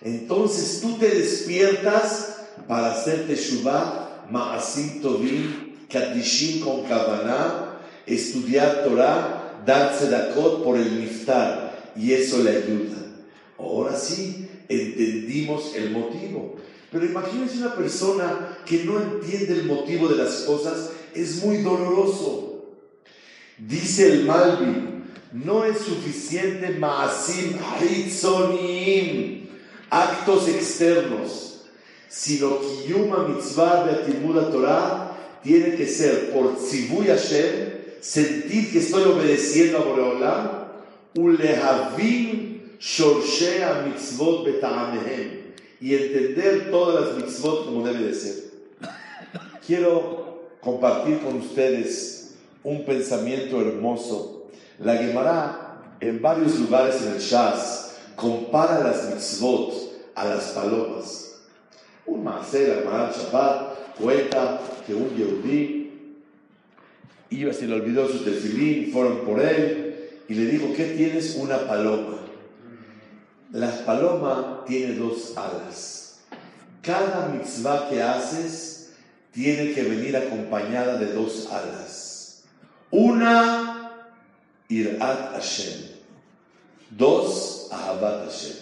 Entonces 0.00 0.80
tú 0.80 0.98
te 0.98 1.08
despiertas 1.08 2.36
para 2.66 2.92
hacer 2.92 3.26
Teshuvah, 3.26 4.26
Ma'asim 4.30 5.00
Tovim, 5.00 5.72
Kadishim 5.88 6.64
con 6.64 6.84
Kavaná, 6.84 7.78
estudiar 8.06 8.84
Torah, 8.84 9.62
dar 9.64 9.96
Tzedakot 9.96 10.64
por 10.64 10.76
el 10.76 10.98
Niftar, 10.98 11.92
y 11.96 12.12
eso 12.12 12.42
le 12.42 12.50
ayuda. 12.50 12.96
Ahora 13.58 13.96
sí, 13.96 14.48
entendimos 14.68 15.74
el 15.76 15.90
motivo. 15.90 16.56
Pero 16.90 17.06
imagínense 17.06 17.58
una 17.58 17.74
persona 17.74 18.58
que 18.66 18.84
no 18.84 19.00
entiende 19.00 19.54
el 19.54 19.64
motivo 19.64 20.08
de 20.08 20.16
las 20.16 20.42
cosas, 20.42 20.90
es 21.14 21.42
muy 21.44 21.58
doloroso. 21.58 22.64
Dice 23.58 24.12
el 24.12 24.24
Malvin, 24.24 24.91
no 25.32 25.64
es 25.64 25.78
suficiente 25.78 26.70
Maasim 26.78 27.56
Hitzonim, 27.80 29.48
actos 29.90 30.48
externos, 30.48 31.62
sino 32.08 32.58
Kiyuma 32.60 33.28
Mitzvah 33.28 33.84
Beatimuda 33.84 34.50
Torah 34.50 35.16
tiene 35.42 35.74
que 35.76 35.86
ser 35.86 36.32
por 36.32 36.56
Tzibui 36.56 37.06
Hashem, 37.06 37.82
sentir 38.00 38.70
que 38.70 38.78
estoy 38.78 39.04
obedeciendo 39.04 39.78
a 39.78 39.82
Boreolam, 39.82 40.50
Ulehavim 41.16 42.60
Shorshea 42.78 43.86
Mitzvot 43.86 44.44
Betaamehem 44.44 45.42
y 45.82 45.96
entender 45.96 46.70
todas 46.70 47.08
las 47.08 47.16
mitzvot 47.16 47.66
como 47.66 47.84
debe 47.84 48.04
de 48.04 48.14
ser. 48.14 48.34
Quiero 49.66 50.50
compartir 50.60 51.18
con 51.18 51.38
ustedes 51.38 52.34
un 52.62 52.84
pensamiento 52.84 53.60
hermoso. 53.60 54.41
La 54.78 54.96
Gemara 54.96 55.78
en 56.00 56.20
varios 56.20 56.58
lugares 56.58 57.02
en 57.02 57.12
el 57.12 57.18
Shas 57.20 57.96
compara 58.16 58.80
las 58.80 59.10
mitzvot 59.10 59.72
a 60.14 60.24
las 60.24 60.44
palomas. 60.50 61.40
Un 62.06 62.24
maaser, 62.24 62.70
el 62.70 62.84
Shabbat, 62.84 63.96
cuenta 63.98 64.60
que 64.86 64.94
un 64.94 65.08
yehudí 65.16 65.82
iba, 67.30 67.52
se 67.52 67.66
le 67.66 67.74
olvidó 67.74 68.08
su 68.08 68.24
tefilín, 68.24 68.92
fueron 68.92 69.18
por 69.20 69.40
él 69.40 70.10
y 70.28 70.34
le 70.34 70.46
dijo, 70.46 70.72
¿qué 70.76 70.84
tienes? 70.96 71.36
Una 71.36 71.58
paloma. 71.58 72.18
La 73.52 73.84
paloma 73.84 74.64
tiene 74.66 74.94
dos 74.94 75.36
alas. 75.36 76.20
Cada 76.82 77.28
mitzvah 77.28 77.88
que 77.88 78.02
haces 78.02 78.92
tiene 79.30 79.72
que 79.72 79.82
venir 79.82 80.16
acompañada 80.16 80.98
de 80.98 81.12
dos 81.12 81.48
alas. 81.50 82.44
Una, 82.90 83.81
irat 84.72 85.32
Hashem. 85.34 85.90
Dos, 86.90 87.68
ahabat 87.70 88.24
Hashem. 88.24 88.56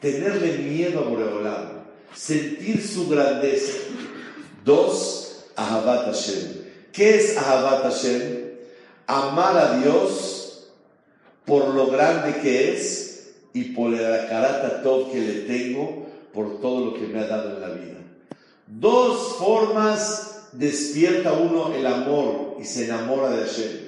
Tenerle 0.00 0.58
miedo 0.58 1.00
a 1.00 1.08
Boreolam. 1.08 1.84
Sentir 2.14 2.80
su 2.80 3.08
grandeza. 3.08 3.78
Dos, 4.64 5.44
ahabat 5.56 6.06
Hashem. 6.06 6.64
¿Qué 6.92 7.16
es 7.16 7.36
ahabat 7.36 7.82
Hashem? 7.84 8.48
Amar 9.06 9.56
a 9.56 9.78
Dios 9.78 10.68
por 11.44 11.68
lo 11.74 11.86
grande 11.86 12.40
que 12.40 12.74
es 12.74 13.32
y 13.54 13.72
por 13.72 13.90
la 13.90 14.28
carata 14.28 14.82
top 14.82 15.10
que 15.10 15.20
le 15.20 15.34
tengo 15.42 16.06
por 16.34 16.60
todo 16.60 16.86
lo 16.86 16.94
que 16.94 17.06
me 17.06 17.20
ha 17.20 17.26
dado 17.26 17.56
en 17.56 17.60
la 17.60 17.68
vida. 17.68 17.96
Dos 18.66 19.36
formas 19.38 20.48
despierta 20.52 21.32
uno 21.32 21.74
el 21.74 21.86
amor 21.86 22.58
y 22.60 22.64
se 22.64 22.84
enamora 22.84 23.30
de 23.30 23.46
Hashem. 23.46 23.87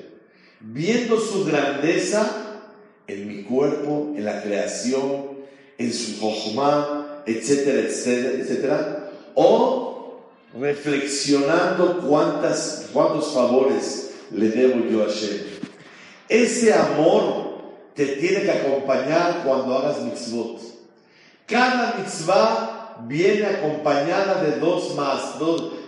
Viendo 0.61 1.19
su 1.19 1.45
grandeza 1.45 2.61
en 3.07 3.27
mi 3.29 3.45
cuerpo, 3.45 4.13
en 4.15 4.25
la 4.25 4.43
creación, 4.43 5.41
en 5.79 5.93
su 5.93 6.21
jochma, 6.21 7.23
etcétera, 7.27 7.81
etcétera, 7.81 8.43
etcétera. 8.43 9.11
O 9.35 10.21
reflexionando 10.59 12.01
cuántas, 12.07 12.89
cuántos 12.93 13.33
favores 13.33 14.11
le 14.31 14.49
debo 14.51 14.87
yo 14.89 15.03
a 15.03 15.07
Hashem. 15.07 15.39
Ese 16.29 16.73
amor 16.73 17.61
te 17.95 18.07
tiene 18.07 18.43
que 18.43 18.51
acompañar 18.51 19.43
cuando 19.45 19.77
hagas 19.77 20.01
mitzvot. 20.03 20.61
Cada 21.47 21.95
mitzvah 21.99 23.05
viene 23.07 23.47
acompañada 23.47 24.43
de 24.43 24.59
dos 24.59 24.95
más, 24.95 25.39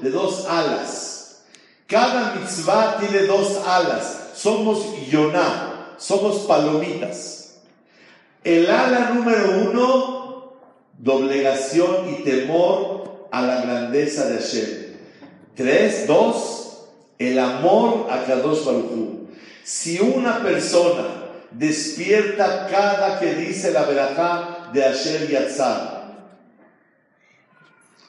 de 0.00 0.10
dos 0.10 0.46
alas. 0.46 1.42
Cada 1.86 2.34
mitzvah 2.34 2.96
tiene 2.98 3.26
dos 3.26 3.60
alas. 3.66 4.21
Somos 4.34 5.08
yoná, 5.10 5.94
somos 5.98 6.46
palomitas. 6.46 7.60
El 8.44 8.68
ala 8.70 9.10
número 9.14 9.70
uno, 9.70 10.52
doblegación 10.98 12.14
y 12.14 12.24
temor 12.24 13.28
a 13.30 13.42
la 13.42 13.62
grandeza 13.62 14.28
de 14.28 14.38
Hashem. 14.38 14.96
Tres, 15.54 16.06
dos, 16.06 16.88
el 17.18 17.38
amor 17.38 18.08
a 18.10 18.24
Kadosh 18.24 18.64
Baruch 18.64 19.28
Si 19.62 20.00
una 20.00 20.42
persona 20.42 21.22
despierta 21.50 22.66
cada 22.70 23.20
que 23.20 23.34
dice 23.34 23.70
la 23.70 23.84
verajá 23.84 24.70
de 24.72 24.84
Asher 24.84 25.28
Yatzar. 25.28 26.02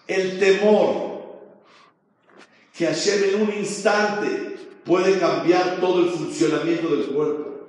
El 0.07 0.39
temor 0.39 1.13
que 2.75 2.87
Hashem 2.87 3.23
en 3.23 3.41
un 3.41 3.53
instante 3.53 4.52
puede 4.85 5.19
cambiar 5.19 5.79
todo 5.79 6.05
el 6.05 6.09
funcionamiento 6.11 6.95
del 6.95 7.05
cuerpo. 7.07 7.67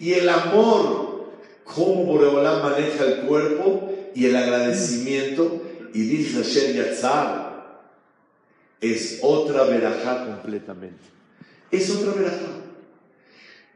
Y 0.00 0.12
el 0.12 0.28
amor, 0.28 1.32
cómo 1.64 2.04
Boreolá 2.04 2.62
maneja 2.62 3.04
el 3.04 3.20
cuerpo 3.20 3.92
y 4.14 4.26
el 4.26 4.36
agradecimiento. 4.36 5.62
Y 5.92 6.02
dice 6.02 6.42
Hashem 6.42 6.76
Yatzar, 6.76 7.54
es 8.80 9.20
otra 9.22 9.64
verajá 9.64 10.26
completamente. 10.26 11.02
Es 11.70 11.90
otra 11.90 12.12
verajá. 12.12 12.64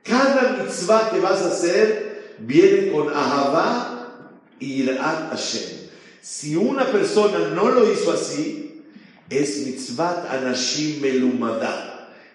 Cada 0.02 0.62
mitzvah 0.62 1.10
que 1.10 1.20
vas 1.20 1.42
a 1.42 1.48
hacer 1.48 2.36
viene 2.38 2.90
con 2.90 3.08
ahavá 3.08 4.32
y 4.58 4.82
irat 4.82 5.30
Hashem. 5.30 5.88
Si 6.20 6.56
una 6.56 6.84
persona 6.86 7.48
no 7.54 7.70
lo 7.70 7.90
hizo 7.90 8.12
así, 8.12 8.84
es 9.30 9.66
mitzvah 9.66 10.26
anashim 10.30 11.00
melumada. 11.00 11.87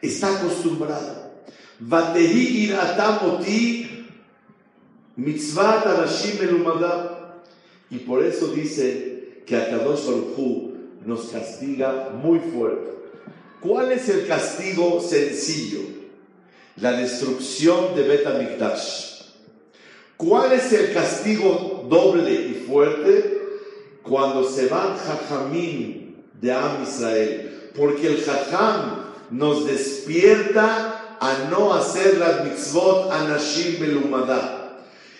Está 0.03 0.37
acostumbrado. 0.37 1.31
Y 7.89 7.97
por 7.99 8.23
eso 8.23 8.47
dice 8.47 9.43
que 9.45 9.55
Akadosh 9.55 10.05
Baruch 10.05 10.73
nos 11.05 11.21
castiga 11.29 12.11
muy 12.21 12.39
fuerte. 12.39 12.91
¿Cuál 13.59 13.91
es 13.93 14.09
el 14.09 14.27
castigo 14.27 15.01
sencillo? 15.01 16.03
la 16.77 16.93
destrucción 16.93 17.95
de 17.95 18.03
Bet 18.03 18.25
¿Cuál 20.17 20.53
es 20.53 20.73
el 20.73 20.93
castigo 20.93 21.85
doble 21.89 22.33
y 22.33 22.65
fuerte? 22.67 23.41
Cuando 24.01 24.49
se 24.49 24.67
van 24.67 24.97
Jajamín 24.97 26.23
de 26.41 26.51
Am 26.51 26.83
Israel. 26.83 27.71
Porque 27.75 28.07
el 28.07 28.21
Jajam 28.23 29.02
nos 29.31 29.65
despierta 29.65 31.17
a 31.19 31.49
no 31.49 31.73
hacer 31.73 32.17
las 32.17 32.43
mitzvot 32.43 33.11
anashim 33.11 33.79
belumada. 33.79 34.79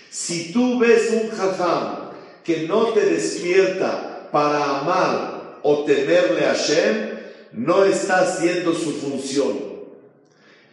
Si 0.09 0.51
tú 0.51 0.79
ves 0.79 1.09
un 1.11 1.29
Jajam 1.29 2.11
que 2.43 2.67
no 2.67 2.87
te 2.87 3.05
despierta 3.05 4.29
para 4.31 4.79
amar 4.79 5.59
o 5.63 5.85
temerle 5.85 6.45
a 6.45 6.53
Hashem, 6.53 7.09
no 7.53 7.85
está 7.85 8.19
haciendo 8.21 8.73
su 8.73 8.91
función. 8.91 9.73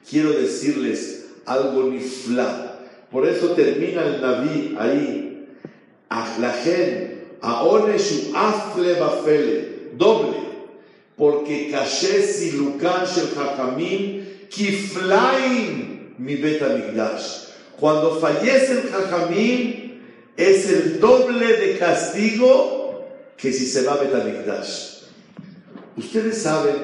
Quiero 0.08 0.32
decirles 0.32 1.26
algo 1.46 1.84
nifla. 1.84 2.78
Por 3.10 3.26
eso 3.26 3.50
termina 3.50 4.04
el 4.04 4.20
Naví 4.20 4.76
ahí. 4.78 5.46
Ahlachen, 6.08 7.36
aoneshu 7.40 8.32
afle 8.34 8.94
bafele, 8.94 9.90
doble. 9.96 10.49
Porque 11.20 11.70
kashes 11.70 12.42
y 12.42 12.52
lukan 12.52 13.04
shel 13.04 13.28
hachamim 13.36 14.48
kiflaim 14.48 16.14
mi 16.16 16.36
bet 16.36 16.62
Cuando 17.78 18.18
fallece 18.18 18.72
el 18.72 18.88
hachamim, 18.88 20.00
es 20.34 20.70
el 20.70 20.98
doble 20.98 21.56
de 21.58 21.78
castigo 21.78 23.04
que 23.36 23.52
si 23.52 23.66
se 23.66 23.82
va 23.82 23.92
a 23.92 23.96
Betamigdash. 23.96 25.02
Ustedes 25.98 26.38
saben 26.38 26.76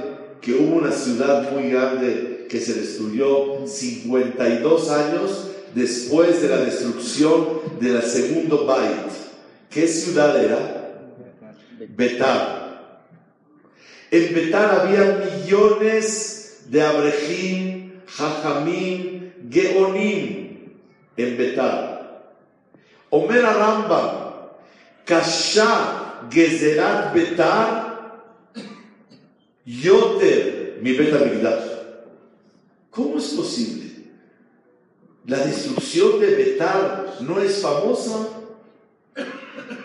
que 0.43 0.53
hubo 0.53 0.77
una 0.77 0.93
ciudad 0.93 1.51
muy 1.53 1.71
grande 1.71 2.47
que 2.51 2.61
se 2.61 2.75
destruyó 2.75 3.67
52 3.67 4.91
años 4.91 5.49
después 5.75 6.43
de 6.43 6.49
la 6.49 6.59
destrucción 6.59 7.61
del 7.81 8.03
segundo 8.03 8.67
Bait. 8.67 9.11
¿Qué 9.71 9.89
ciudad 9.89 10.43
era? 10.43 10.93
Betar. 11.97 12.56
En 14.11 14.35
Betar 14.35 14.81
había 14.81 15.25
millones 15.25 16.65
de 16.69 16.83
Abrejim, 16.83 17.93
Jajamim, 18.07 19.33
Geonim 19.51 20.47
en 21.17 21.37
Betar. 21.37 22.35
Omer 23.11 23.43
Rambam, 23.43 24.51
Kasha 25.05 26.29
Gezerat 26.31 27.15
Betar 27.15 27.87
Yoter, 29.65 30.79
mi 30.81 30.93
Betamigdash. 30.93 31.71
¿Cómo 32.91 33.19
es 33.19 33.27
posible? 33.31 33.87
La 35.27 35.39
destrucción 35.39 36.21
de 36.21 36.37
Betar 36.37 37.17
no 37.21 37.41
es 37.41 37.61
famosa. 37.61 38.29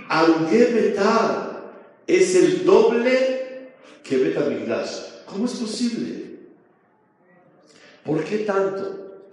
Arugué 0.08 0.66
Betar 0.66 1.74
es 2.06 2.36
el 2.36 2.64
doble 2.64 3.41
que 4.12 4.18
Betamigdash. 4.18 5.24
¿Cómo 5.26 5.46
es 5.46 5.54
posible? 5.54 6.26
¿Por 8.04 8.22
qué 8.26 8.40
tanto? 8.40 9.30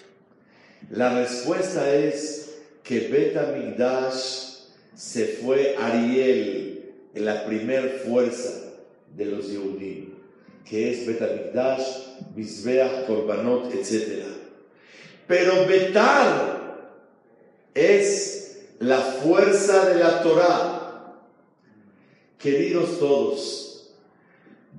La 0.90 1.18
respuesta 1.18 1.92
es 1.92 2.60
que 2.84 3.08
Betamigdash 3.08 4.68
se 4.94 5.26
fue 5.42 5.74
Ariel 5.76 6.92
la 7.14 7.44
primer 7.44 8.02
fuerza 8.06 8.52
de 9.16 9.24
los 9.24 9.50
Yehudim 9.50 10.14
que 10.64 10.92
es 10.92 11.06
Betamigdash, 11.08 11.82
Mizbeach, 12.36 13.06
Korbanot, 13.06 13.74
etc. 13.74 14.26
Pero 15.26 15.66
Betar 15.66 16.92
es 17.74 18.60
la 18.78 18.98
fuerza 18.98 19.88
de 19.88 19.94
la 19.98 20.22
Torah. 20.22 21.16
Queridos 22.38 23.00
todos, 23.00 23.67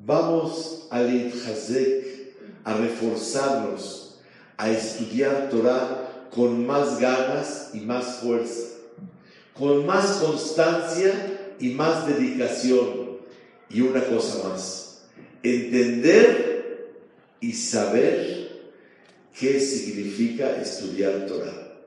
vamos 0.06 0.88
a 0.92 1.00
Hazek, 1.00 2.36
a 2.64 2.74
reforzarnos, 2.76 4.20
a 4.58 4.72
estudiar 4.72 5.50
Torah 5.50 6.28
con 6.32 6.66
más 6.66 7.00
ganas 7.00 7.72
y 7.74 7.80
más 7.80 8.18
fuerza, 8.18 8.76
con 9.54 9.86
más 9.86 10.18
constancia 10.18 11.56
y 11.60 11.70
más 11.70 12.08
dedicación. 12.08 13.10
Y 13.70 13.82
una 13.82 14.04
cosa 14.04 14.50
más 14.50 14.80
entender 15.44 16.90
y 17.40 17.54
saber 17.54 18.72
qué 19.38 19.60
significa 19.60 20.62
estudiar 20.62 21.26
Torah. 21.28 21.78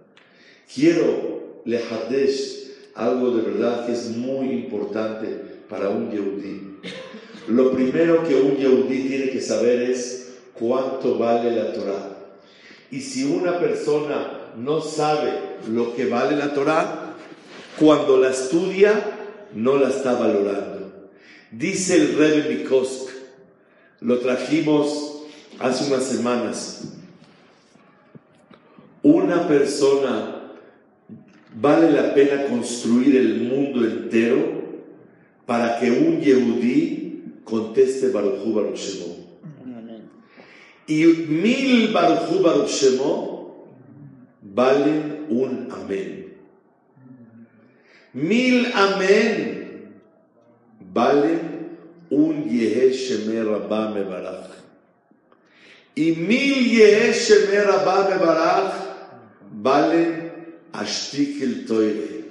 Quiero 0.72 1.62
lehadesh 1.64 2.70
algo 2.94 3.36
de 3.36 3.42
verdad 3.42 3.86
que 3.86 3.92
es 3.92 4.08
muy 4.10 4.50
importante 4.50 5.26
para 5.68 5.88
un 5.90 6.10
Yehudi. 6.10 6.80
Lo 7.48 7.72
primero 7.72 8.26
que 8.26 8.37
un 8.37 8.57
Yehudi 8.57 9.09
tiene 9.09 9.31
que 9.31 9.40
saber 9.40 9.83
es 9.83 10.35
cuánto 10.55 11.18
vale 11.18 11.50
la 11.50 11.72
Torah. 11.72 12.09
Y 12.90 13.00
si 13.00 13.24
una 13.24 13.59
persona 13.59 14.52
no 14.57 14.81
sabe 14.81 15.33
lo 15.68 15.94
que 15.94 16.07
vale 16.07 16.37
la 16.37 16.55
Torah, 16.55 17.14
cuando 17.78 18.18
la 18.18 18.31
estudia 18.31 18.92
no 19.55 19.76
la 19.76 19.88
está 19.88 20.12
valorando. 20.12 21.11
Dice 21.50 21.96
el 21.96 22.16
Rebbe 22.16 22.55
Mikosk, 22.55 23.11
lo 24.00 24.18
trajimos 24.18 25.22
hace 25.59 25.92
unas 25.92 26.05
semanas. 26.05 26.85
Una 29.02 29.48
persona 29.48 30.42
vale 31.55 31.90
la 31.90 32.14
pena 32.14 32.46
construir 32.46 33.16
el 33.16 33.40
mundo 33.42 33.85
entero 33.85 34.62
para 35.44 35.78
que 35.81 35.90
un 35.90 36.20
Yehudí 36.20 37.01
conteste 37.52 38.08
Baruchu 38.08 38.54
Baruch 38.54 38.80
Shemo. 38.80 39.10
Y 40.88 41.04
mil 41.28 41.92
Baruchu 41.92 42.42
Baruch 42.42 42.72
Shemo 42.72 43.68
valen 44.40 45.26
un 45.28 45.68
amén. 45.70 46.32
Mil 48.14 48.72
amén 48.72 49.92
valen 50.92 51.76
un 52.08 52.48
Yehe 52.48 53.44
Rabba 53.44 53.90
Mebarach. 53.90 54.48
Y 55.94 56.12
mil 56.12 56.72
Yehe 56.72 57.12
Rabba 57.64 58.08
Mebarach 58.10 58.74
valen 59.62 60.32
Ashtik 60.72 61.66
Toire, 61.66 62.24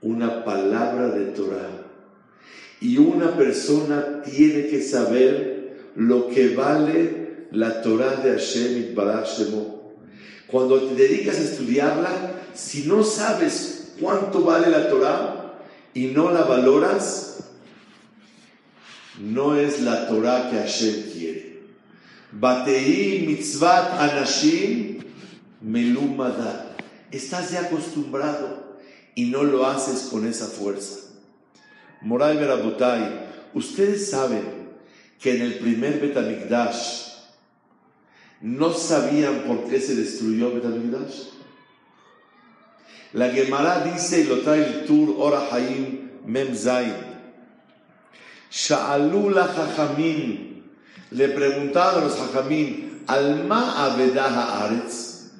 una 0.00 0.44
palabra 0.44 1.08
de 1.08 1.26
Torah. 1.32 1.85
Y 2.80 2.98
una 2.98 3.36
persona 3.36 4.22
tiene 4.22 4.66
que 4.66 4.82
saber 4.82 5.90
lo 5.96 6.28
que 6.28 6.54
vale 6.54 7.46
la 7.52 7.80
Torah 7.82 8.16
de 8.16 8.32
Hashem 8.32 8.94
Barach 8.94 9.26
Shemo. 9.26 9.94
Cuando 10.46 10.80
te 10.82 10.94
dedicas 10.94 11.36
a 11.36 11.42
estudiarla, 11.42 12.10
si 12.54 12.84
no 12.84 13.02
sabes 13.02 13.92
cuánto 14.00 14.42
vale 14.42 14.70
la 14.70 14.88
Torah 14.88 15.58
y 15.94 16.06
no 16.06 16.30
la 16.30 16.42
valoras, 16.42 17.38
no 19.18 19.56
es 19.56 19.80
la 19.80 20.06
Torah 20.08 20.50
que 20.50 20.58
Hashem 20.58 21.10
quiere. 21.12 21.62
Batei 22.32 23.24
mitzvat 23.26 23.98
anashim 23.98 24.98
melumadat. 25.62 26.76
Estás 27.10 27.50
ya 27.52 27.62
acostumbrado 27.62 28.78
y 29.14 29.26
no 29.26 29.42
lo 29.42 29.66
haces 29.66 30.08
con 30.10 30.26
esa 30.26 30.46
fuerza. 30.46 31.05
Moray 32.02 32.36
Berabutai, 32.36 33.26
ustedes 33.54 34.10
saben 34.10 34.44
que 35.20 35.36
en 35.36 35.42
el 35.42 35.58
primer 35.58 36.00
Betamigdash 36.00 37.06
no 38.40 38.72
sabían 38.72 39.44
por 39.46 39.64
qué 39.68 39.80
se 39.80 39.94
destruyó 39.94 40.52
Betamigdash. 40.52 41.30
La 43.12 43.30
Gemara 43.30 43.80
dice 43.80 44.20
y 44.20 44.24
lo 44.24 44.40
trae 44.40 44.64
el 44.64 44.84
Tur 44.84 45.16
Ora 45.18 45.48
Haim 45.50 46.10
Mem 46.26 46.54
Sha'alula 48.50 49.44
Jajamim. 49.48 50.62
Le 51.10 51.28
preguntaron 51.28 52.02
a 52.02 52.06
los 52.06 52.16
Jajamim, 52.16 53.02
Alma 53.06 53.86
Abedaha 53.86 54.64
Aretz, 54.64 55.30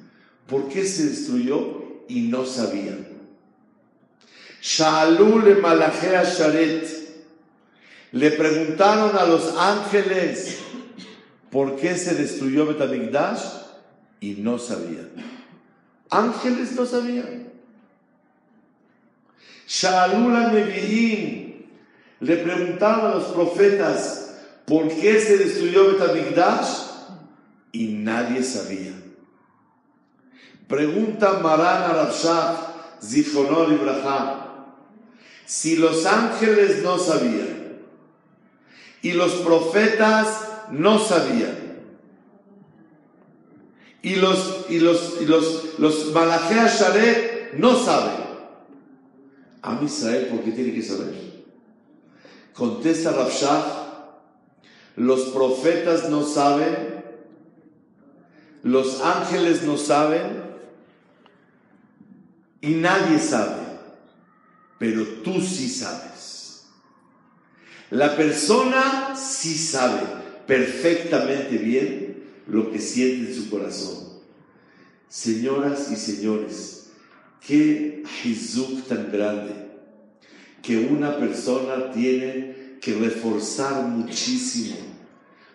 ¿por 0.47 0.69
qué 0.69 0.85
se 0.85 1.07
destruyó? 1.09 2.03
Y 2.07 2.21
no 2.21 2.45
sabían. 2.45 3.16
Sha'alule 4.61 5.61
Malachea 5.61 6.23
Sharet. 6.23 6.87
Le 8.11 8.31
preguntaron 8.31 9.15
a 9.17 9.25
los 9.25 9.55
ángeles, 9.57 10.59
¿por 11.51 11.75
qué 11.75 11.95
se 11.97 12.15
destruyó 12.15 12.65
Betamigdash? 12.65 13.41
Y 14.19 14.35
no 14.35 14.57
sabían. 14.57 15.11
Ángeles 16.09 16.71
no 16.73 16.85
sabían. 16.85 17.51
Sha'alula 19.67 20.51
Nevi'im 20.51 21.47
le 22.21 22.37
preguntaron 22.37 23.11
a 23.11 23.15
los 23.15 23.25
profetas 23.25 24.35
por 24.65 24.87
qué 24.87 25.19
se 25.19 25.37
destruyó 25.37 25.87
Betamigdash 25.91 26.87
y 27.71 27.87
nadie 27.87 28.43
sabía. 28.43 28.93
Pregunta 30.67 31.39
Maran 31.39 31.91
Arabshah, 31.91 32.99
Zichonor 33.01 33.71
Ibrahim, 33.71 34.46
si 35.47 35.77
los 35.77 36.05
ángeles 36.05 36.83
no 36.83 36.99
sabían 36.99 37.79
y 39.01 39.13
los 39.13 39.31
profetas 39.35 40.45
no 40.71 40.99
sabían 40.99 41.67
y 44.01 44.15
los, 44.17 44.65
y 44.69 44.79
los, 44.79 45.21
y 45.21 45.25
los, 45.25 45.79
los 45.79 46.13
no 47.53 47.75
saben, 47.75 48.27
a 49.61 49.79
Israel, 49.81 50.27
¿por 50.27 50.41
qué 50.41 50.51
tiene 50.51 50.73
que 50.73 50.83
saber? 50.83 51.13
Contesta 52.53 53.11
Rafshah, 53.11 53.85
los 54.97 55.21
profetas 55.29 56.09
no 56.09 56.23
saben, 56.23 57.03
los 58.63 59.01
ángeles 59.01 59.63
no 59.63 59.77
saben 59.77 60.43
y 62.59 62.71
nadie 62.71 63.19
sabe, 63.19 63.56
pero 64.77 65.03
tú 65.23 65.41
sí 65.41 65.69
sabes. 65.69 66.65
La 67.89 68.15
persona 68.15 69.15
sí 69.15 69.55
sabe 69.57 70.01
perfectamente 70.45 71.57
bien 71.57 72.23
lo 72.47 72.71
que 72.71 72.79
siente 72.79 73.31
en 73.31 73.35
su 73.35 73.49
corazón. 73.49 74.07
Señoras 75.07 75.89
y 75.91 75.95
señores, 75.95 76.89
qué 77.45 78.03
hizuk 78.23 78.87
tan 78.87 79.11
grande 79.11 79.53
que 80.61 80.77
una 80.77 81.17
persona 81.17 81.91
tiene 81.91 82.77
que 82.81 82.93
reforzar 82.95 83.83
muchísimo 83.83 84.75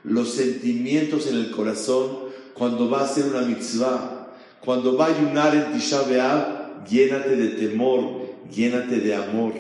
los 0.04 0.32
sentimientos 0.32 1.26
en 1.26 1.36
el 1.36 1.50
corazón 1.50 2.32
cuando 2.54 2.88
va 2.88 3.00
a 3.00 3.04
hacer 3.04 3.24
una 3.26 3.42
mitzvah, 3.42 4.32
cuando 4.64 4.96
va 4.96 5.06
a 5.06 5.14
ayunar 5.14 5.54
en 5.54 5.72
Tisha 5.72 6.02
B'Av, 6.02 6.86
llénate 6.88 7.36
de 7.36 7.48
temor, 7.48 8.21
llénate 8.50 8.96
de 8.96 9.14
amor. 9.14 9.52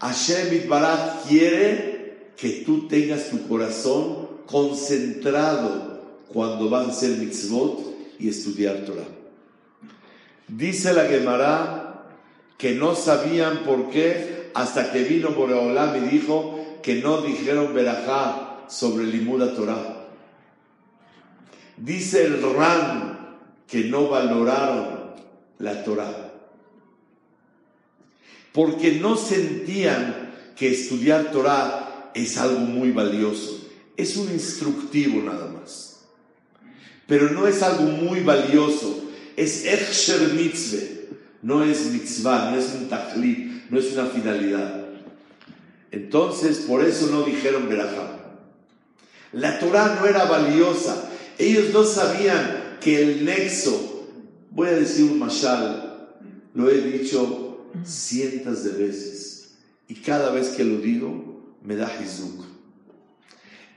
Hashem 0.00 0.54
Itbaraj 0.54 1.26
quiere 1.28 2.32
que 2.36 2.62
tú 2.64 2.86
tengas 2.88 3.30
tu 3.30 3.48
corazón 3.48 4.28
concentrado 4.46 6.00
cuando 6.28 6.70
vas 6.70 6.86
a 6.86 6.90
hacer 6.90 7.18
mitzvot 7.18 7.80
y 8.18 8.28
estudiar 8.28 8.84
Torah. 8.84 9.08
Dice 10.46 10.92
la 10.92 11.04
Gemara 11.04 12.06
que 12.56 12.74
no 12.74 12.94
sabían 12.94 13.64
por 13.64 13.90
qué 13.90 14.50
hasta 14.54 14.92
que 14.92 15.04
vino 15.04 15.30
Boreolam 15.30 16.04
y 16.04 16.08
dijo 16.08 16.58
que 16.82 16.96
no 16.96 17.20
dijeron 17.22 17.74
verajá 17.74 18.64
sobre 18.68 19.06
Limuda 19.06 19.54
Torah. 19.54 20.06
Dice 21.76 22.24
el 22.24 22.42
Ran 22.42 23.36
que 23.66 23.84
no 23.84 24.08
valoraron 24.08 25.14
la 25.58 25.84
Torah. 25.84 26.27
Porque 28.52 28.92
no 28.92 29.16
sentían 29.16 30.34
que 30.56 30.70
estudiar 30.70 31.30
Torah 31.30 32.10
es 32.14 32.36
algo 32.38 32.60
muy 32.60 32.90
valioso. 32.90 33.68
Es 33.96 34.16
un 34.16 34.30
instructivo 34.30 35.22
nada 35.22 35.48
más. 35.48 36.00
Pero 37.06 37.30
no 37.30 37.46
es 37.46 37.62
algo 37.62 37.84
muy 37.84 38.20
valioso. 38.20 39.04
Es 39.36 39.64
Echsher 39.64 40.34
Mitzvah 40.34 40.98
no 41.42 41.62
es 41.62 41.86
mitzvah, 41.92 42.50
no 42.50 42.58
es 42.58 42.74
un 42.74 42.88
tajlit, 42.88 43.70
no 43.70 43.78
es 43.78 43.92
una 43.92 44.06
finalidad. 44.06 44.86
Entonces, 45.90 46.58
por 46.58 46.84
eso 46.84 47.06
no 47.06 47.22
dijeron 47.22 47.68
verajá. 47.68 48.18
La 49.32 49.58
Torah 49.58 49.98
no 50.00 50.06
era 50.06 50.24
valiosa. 50.24 51.10
Ellos 51.38 51.72
no 51.72 51.84
sabían 51.84 52.78
que 52.80 53.02
el 53.02 53.24
nexo, 53.24 54.06
voy 54.50 54.68
a 54.68 54.72
decir 54.72 55.10
un 55.10 55.18
mashal, 55.18 56.08
lo 56.54 56.68
he 56.68 56.80
dicho 56.80 57.47
cientos 57.84 58.64
de 58.64 58.72
veces, 58.72 59.54
y 59.88 59.96
cada 59.96 60.30
vez 60.30 60.48
que 60.48 60.64
lo 60.64 60.78
digo, 60.78 61.56
me 61.62 61.76
da 61.76 61.90
hizuk. 62.02 62.44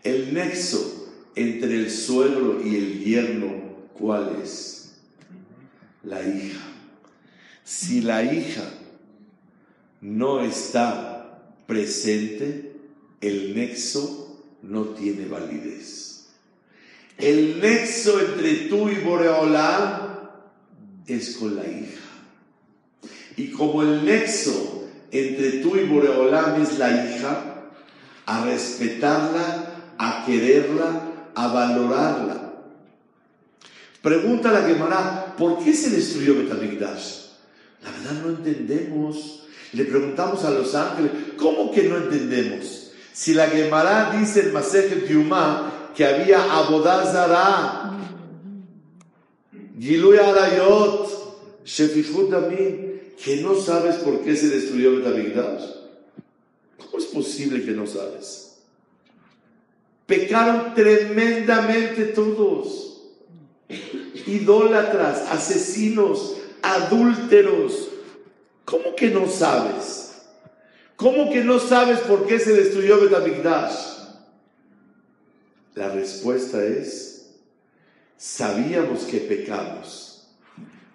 El 0.04 0.34
nexo 0.34 1.02
entre 1.36 1.76
el 1.76 1.92
suegro 1.92 2.62
y 2.66 2.76
el 2.76 3.04
yerno, 3.04 3.54
¿cuál 3.94 4.38
es? 4.42 4.94
La 6.04 6.22
hija. 6.22 6.62
Si 7.64 8.02
la 8.02 8.24
hija 8.24 8.68
no 10.02 10.42
está 10.42 11.42
presente, 11.68 12.76
el 13.22 13.56
nexo 13.56 14.44
no 14.64 14.86
tiene 14.90 15.28
validez. 15.28 16.26
El 17.18 17.60
nexo 17.62 18.20
entre 18.20 18.68
tú 18.68 18.90
y 18.90 18.96
Boreolam 18.96 20.20
es 21.06 21.36
con 21.36 21.56
la 21.56 21.68
hija. 21.68 22.11
Y 23.38 23.52
como 23.52 23.82
el 23.82 24.06
nexo 24.06 24.88
entre 25.12 25.52
tú 25.60 25.76
y 25.76 25.84
Boreolam 25.84 26.62
es 26.62 26.78
la 26.78 26.90
hija, 26.90 27.52
a 28.26 28.46
respetarla, 28.46 29.94
a 29.98 30.24
quererla, 30.26 31.02
a 31.36 31.48
valorarla. 31.48 32.54
Pregunta 34.02 34.50
a 34.50 34.54
la 34.54 34.62
Gemara, 34.62 35.36
¿por 35.38 35.64
qué 35.64 35.74
se 35.74 35.90
destruyó 35.90 36.36
Betamigdash? 36.36 37.22
La 37.84 37.92
verdad 37.92 38.24
no 38.24 38.30
entendemos. 38.30 39.44
Le 39.74 39.86
preguntamos 39.86 40.44
a 40.44 40.52
los 40.52 40.74
ángeles, 40.76 41.12
¿cómo 41.38 41.72
que 41.72 41.84
no 41.84 41.98
entendemos? 41.98 42.92
Si 43.14 43.34
la 43.34 43.48
Gemara 43.48 44.16
dice 44.18 44.42
en 44.42 44.54
Masejet 44.54 45.08
Yuma 45.08 45.92
que 45.96 46.06
había 46.06 46.44
Abodazara, 46.44 47.92
Giluy 49.80 50.18
Arayot, 50.18 51.64
Shefifut 51.66 52.34
que 53.24 53.38
no 53.38 53.56
sabes 53.56 53.98
por 53.98 54.22
qué 54.22 54.36
se 54.36 54.50
destruyó 54.50 54.96
Betamigdash. 54.96 55.64
¿Cómo 56.78 56.98
es 56.98 57.06
posible 57.06 57.64
que 57.64 57.72
no 57.72 57.86
sabes? 57.86 58.58
Pecaron 60.08 60.74
tremendamente 60.74 62.06
todos. 62.06 63.04
Idólatras, 64.26 65.30
asesinos, 65.30 66.38
adúlteros. 66.62 67.90
¿Cómo 68.66 68.96
que 68.96 69.10
no 69.10 69.30
sabes? 69.30 70.14
¿Cómo 70.96 71.30
que 71.32 71.44
no 71.44 71.60
sabes 71.60 72.00
por 72.00 72.26
qué 72.26 72.40
se 72.40 72.54
destruyó 72.54 73.02
Betamigdash? 73.02 73.92
La 75.76 75.90
respuesta 75.90 76.64
es, 76.64 77.30
sabíamos 78.18 79.04
que 79.04 79.20
pecamos, 79.20 80.28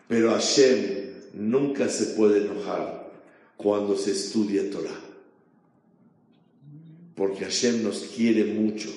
pero 0.06 0.32
Hashem 0.32 1.05
nunca 1.36 1.88
se 1.88 2.06
puede 2.16 2.46
enojar 2.46 3.12
cuando 3.56 3.96
se 3.96 4.12
estudia 4.12 4.70
Torah. 4.70 5.00
Porque 7.14 7.44
Hashem 7.44 7.82
nos 7.82 8.00
quiere 8.14 8.44
mucho. 8.44 8.88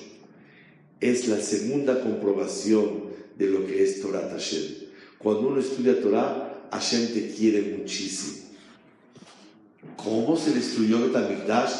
Es 1.00 1.28
la 1.28 1.40
segunda 1.40 2.00
comprobación 2.02 3.10
de 3.36 3.46
lo 3.46 3.66
que 3.66 3.82
es 3.82 4.00
Torah 4.00 4.28
Hashem. 4.30 4.88
Cuando 5.18 5.48
uno 5.48 5.60
estudia 5.60 6.00
Torah, 6.00 6.68
Hashem 6.72 7.08
te 7.14 7.30
quiere 7.34 7.76
muchísimo. 7.78 8.38
¿Cómo 9.96 10.36
se 10.36 10.52
destruyó 10.52 11.00
Betamigdash? 11.00 11.72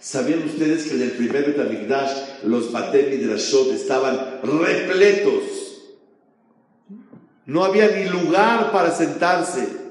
¿Sabían 0.00 0.44
ustedes 0.44 0.84
que 0.84 0.94
en 0.94 1.02
el 1.02 1.10
primer 1.12 1.46
Betamigdash 1.46 2.44
los 2.44 2.70
Batem 2.70 3.10
Midrashot 3.10 3.72
estaban 3.72 4.40
repletos? 4.42 5.42
No 7.46 7.64
había 7.64 7.88
ni 7.96 8.08
lugar 8.08 8.72
para 8.72 8.94
sentarse. 8.94 9.85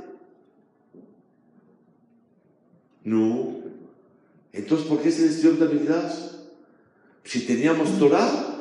No. 3.05 3.61
Entonces, 4.51 4.87
¿por 4.87 5.01
qué 5.01 5.11
se 5.11 5.29
destruyó 5.29 5.57
Betamigdash? 5.57 6.15
Si 7.23 7.45
teníamos 7.45 7.97
Torah. 7.97 8.51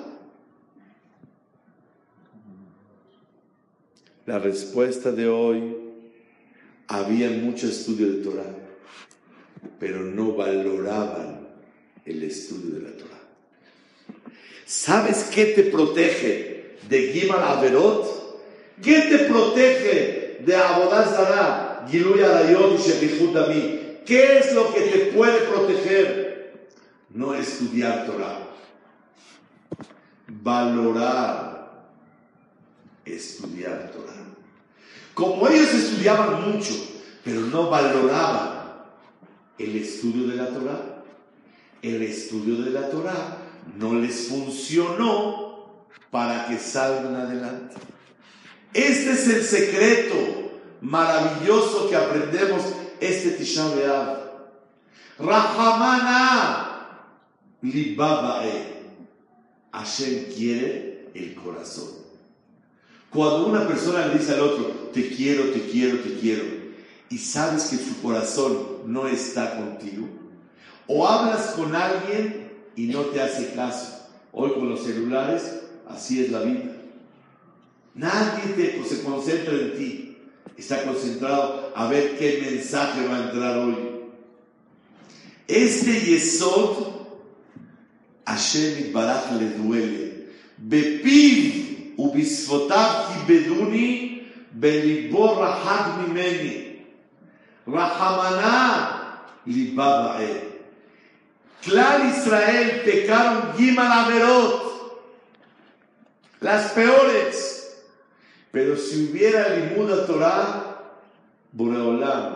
La 4.26 4.38
respuesta 4.38 5.12
de 5.12 5.28
hoy 5.28 5.76
había 6.88 7.30
mucho 7.30 7.66
estudio 7.68 8.10
de 8.10 8.22
Torah, 8.22 8.54
pero 9.78 10.00
no 10.00 10.32
valoraban 10.34 11.46
el 12.06 12.22
estudio 12.22 12.76
de 12.76 12.90
la 12.90 12.96
Torah. 12.96 13.20
¿Sabes 14.64 15.24
qué 15.24 15.46
te 15.46 15.64
protege 15.64 16.76
de 16.88 17.12
Gimal 17.12 17.42
Averot? 17.42 18.40
¿Qué 18.82 19.02
te 19.02 19.18
protege 19.18 20.42
de 20.44 20.56
Abodazara, 20.56 21.86
Giluy 21.90 22.22
Arayot 22.22 22.80
y? 23.54 23.83
¿Qué 24.04 24.38
es 24.38 24.52
lo 24.52 24.72
que 24.72 24.80
te 24.80 24.98
puede 25.12 25.40
proteger? 25.48 26.68
No 27.10 27.34
estudiar 27.34 28.06
Torah. 28.06 28.40
Valorar 30.26 31.54
estudiar 33.04 33.90
Torah. 33.92 34.12
Como 35.14 35.48
ellos 35.48 35.72
estudiaban 35.72 36.50
mucho, 36.50 36.74
pero 37.24 37.40
no 37.42 37.70
valoraban 37.70 38.64
el 39.58 39.76
estudio 39.76 40.26
de 40.26 40.36
la 40.36 40.48
Torah, 40.48 41.04
el 41.82 42.02
estudio 42.02 42.64
de 42.64 42.70
la 42.70 42.90
Torah 42.90 43.38
no 43.78 43.94
les 43.94 44.28
funcionó 44.28 45.86
para 46.10 46.46
que 46.46 46.58
salgan 46.58 47.14
adelante. 47.14 47.76
Este 48.72 49.12
es 49.12 49.28
el 49.28 49.42
secreto 49.44 50.14
maravilloso 50.80 51.88
que 51.88 51.96
aprendemos 51.96 52.62
este 53.00 53.30
Tisha. 53.32 53.68
Rahamana 55.18 56.74
libabae. 57.62 58.74
Hashem 59.72 60.26
quiere 60.34 61.08
el 61.14 61.34
corazón. 61.34 61.88
Cuando 63.10 63.46
una 63.46 63.66
persona 63.66 64.06
le 64.06 64.18
dice 64.18 64.32
al 64.32 64.40
otro, 64.40 64.90
te 64.92 65.08
quiero, 65.08 65.50
te 65.50 65.60
quiero, 65.68 65.98
te 65.98 66.18
quiero, 66.18 66.44
y 67.08 67.18
sabes 67.18 67.64
que 67.64 67.76
su 67.76 68.02
corazón 68.02 68.82
no 68.86 69.06
está 69.06 69.56
contigo, 69.56 70.08
O 70.86 71.08
hablas 71.08 71.52
con 71.52 71.74
alguien 71.74 72.52
y 72.76 72.86
no 72.88 73.02
te 73.02 73.22
hace 73.22 73.54
caso. 73.54 74.10
Hoy 74.32 74.52
con 74.52 74.68
los 74.68 74.82
celulares, 74.84 75.62
así 75.88 76.22
es 76.22 76.30
la 76.30 76.40
vida. 76.40 76.72
Nadie 77.94 78.84
se 78.86 79.02
concentra 79.02 79.54
en 79.54 79.78
ti. 79.78 80.18
Está 80.58 80.84
concentrado 80.84 81.63
a 81.74 81.88
ver 81.88 82.16
qué 82.18 82.40
mensaje 82.40 83.06
va 83.06 83.16
a 83.16 83.22
entrar 83.24 83.58
hoy. 83.58 83.76
Este 85.48 86.10
Yesod, 86.10 86.94
Hashem 88.24 88.92
Baraj 88.92 89.32
le 89.32 89.48
duele. 89.50 90.28
Bepiv 90.56 91.94
ubisfotav 91.96 93.12
kibeduni 93.12 94.30
belibor 94.52 95.38
rahad 95.38 96.00
mimeni. 96.00 96.86
Rahamana 97.66 99.20
libabae. 99.46 100.54
Clar 101.62 102.06
Israel 102.06 102.82
pecaron 102.84 103.56
Gimal 103.56 103.90
Averot, 103.90 105.02
las 106.40 106.72
peores. 106.72 107.80
Pero 108.52 108.76
si 108.76 109.06
hubiera 109.06 109.48
Limuda 109.48 110.06
Torah, 110.06 110.73
Boreolam 111.54 112.34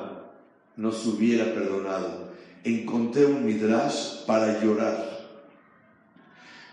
nos 0.77 1.05
hubiera 1.07 1.53
perdonado. 1.53 2.29
Encontré 2.63 3.27
un 3.27 3.45
midrash 3.45 4.25
para 4.27 4.63
llorar. 4.63 5.27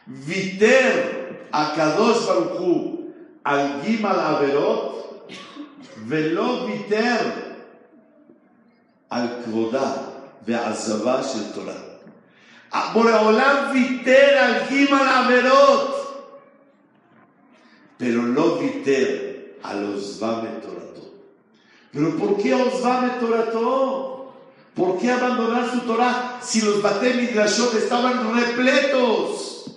Viter 0.06 1.48
a 1.52 1.74
Kadosh 1.74 2.28
Baruchu 2.28 3.14
al 3.44 3.82
Gimal 3.82 4.20
Averot, 4.20 5.32
velo 6.06 6.68
Viter 6.68 7.56
al 9.10 9.42
Kvodá 9.42 10.14
ve'azavá 10.46 11.24
shel 11.24 11.52
Torah. 11.54 11.82
Boreolam 12.94 13.74
Viter 13.74 14.38
al 14.38 14.68
Gimal 14.68 15.08
Averot, 15.08 15.96
pero 17.98 18.22
no 18.22 18.58
Viter 18.58 19.58
a 19.64 19.74
los 19.74 20.20
Torah. 20.20 20.85
Pero 21.96 22.18
¿por 22.18 22.36
qué 22.36 22.54
osvame 22.54 23.12
torato? 23.22 24.34
¿Por 24.76 24.98
qué 24.98 25.12
abandonar 25.12 25.72
su 25.72 25.80
Torah 25.88 26.42
si 26.44 26.60
los 26.60 26.82
Bate 26.82 27.14
Midrashot 27.14 27.74
estaban 27.76 28.36
repletos? 28.36 29.72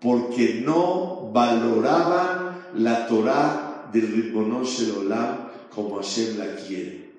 Porque 0.00 0.62
no 0.64 1.30
valoraban 1.34 2.64
la 2.76 3.06
Torah 3.06 3.90
del 3.92 4.10
Ribono 4.10 4.64
Shel 4.64 4.92
Olam 4.92 5.50
como 5.74 5.96
Hashem 5.96 6.38
la 6.38 6.56
quiere. 6.56 7.12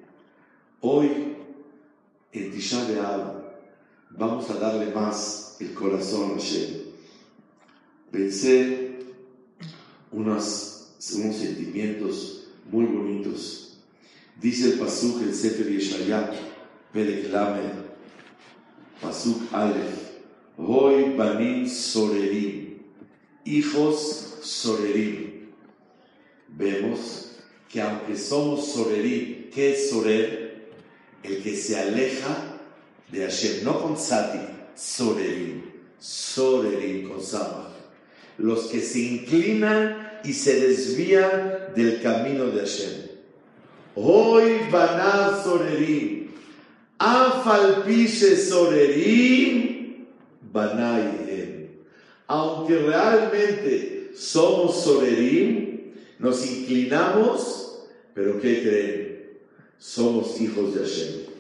Hoy, 0.81 1.37
en 2.31 2.51
Tisha 2.51 2.83
B'Av, 2.83 3.43
vamos 4.09 4.49
a 4.49 4.55
darle 4.55 4.87
más 4.87 5.57
el 5.59 5.71
corazón 5.75 6.31
a 6.31 6.33
Hashem. 6.33 6.81
Pensé 8.11 8.97
unos, 10.11 10.95
unos 11.13 11.35
sentimientos 11.35 12.42
muy 12.71 12.85
bonitos. 12.85 13.77
Dice 14.39 14.73
el 14.73 14.79
Pasuk, 14.79 15.21
el 15.21 15.33
Sefer 15.33 15.67
Yeshayah, 15.67 16.31
Perek 16.91 17.31
Lamed, 17.31 17.71
Pasuk 19.01 19.53
Aleph, 19.53 20.03
Hoy 20.57 21.15
Banim 21.15 21.67
Sorerim, 21.67 22.79
hijos 23.45 24.39
Sorerim. 24.41 25.49
Vemos 26.49 27.37
que 27.69 27.81
aunque 27.81 28.15
somos 28.15 28.67
Sorerim, 28.67 29.49
¿qué 29.49 29.73
es 29.73 29.89
Sorer? 29.89 30.69
El 31.23 31.41
que 31.41 31.55
se 31.55 31.79
aleja 31.79 32.59
de 33.11 33.21
Hashem, 33.21 33.63
no 33.63 33.81
con 33.81 33.97
Sati, 33.97 34.39
Sorerim, 34.75 35.63
Sorerim 35.99 37.09
con. 37.09 37.21
Los 38.37 38.65
que 38.65 38.81
se 38.81 38.99
inclinan 38.99 40.02
y 40.23 40.33
se 40.33 40.67
desvían 40.67 41.73
del 41.75 42.01
camino 42.01 42.45
de 42.47 42.61
Hashem. 42.61 42.93
Hoy 43.95 44.69
banal 44.71 45.43
Sorerim, 45.43 46.31
Afalpiche 46.97 48.35
Sorerim, 48.37 50.05
Banayhem. 50.51 51.67
Aunque 52.27 52.77
realmente 52.77 54.11
somos 54.15 54.83
Sorerim, 54.83 55.93
nos 56.19 56.45
inclinamos, 56.45 57.83
pero 58.13 58.39
¿qué 58.39 58.61
creen? 58.61 59.39
Somos 59.77 60.39
hijos 60.39 60.73
de 60.73 60.79
Hashem. 60.79 61.33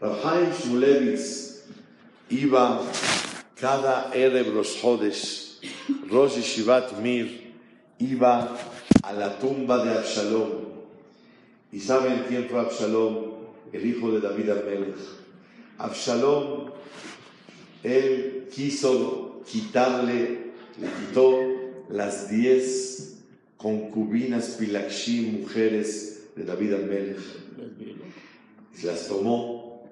Rabhaim 0.00 0.52
Shmulevitz 0.52 1.64
iba 2.30 2.80
cada 3.56 4.12
Erev 4.14 4.54
Rosh 4.54 4.80
Chodesh, 4.80 5.58
Rosh 6.08 6.36
Yeshivat 6.36 7.00
Mir, 7.02 7.47
iba 7.98 8.56
a 9.02 9.12
la 9.12 9.38
tumba 9.38 9.84
de 9.84 9.92
Absalom. 9.92 10.48
¿Y 11.72 11.80
saben 11.80 12.24
quién 12.28 12.48
fue 12.48 12.60
Absalom? 12.60 13.38
El 13.72 13.86
hijo 13.86 14.12
de 14.12 14.20
David 14.20 14.50
Amelech. 14.50 14.96
Absalom, 15.78 16.70
él 17.82 18.48
quiso 18.54 19.42
quitarle, 19.46 20.52
le 20.80 20.88
quitó 21.00 21.38
las 21.90 22.30
diez 22.30 23.18
concubinas 23.56 24.56
Pilakshim, 24.58 25.40
mujeres 25.40 26.28
de 26.34 26.44
David 26.44 26.74
Amelech. 26.74 27.18
Y 28.80 28.86
las 28.86 29.08
tomó. 29.08 29.84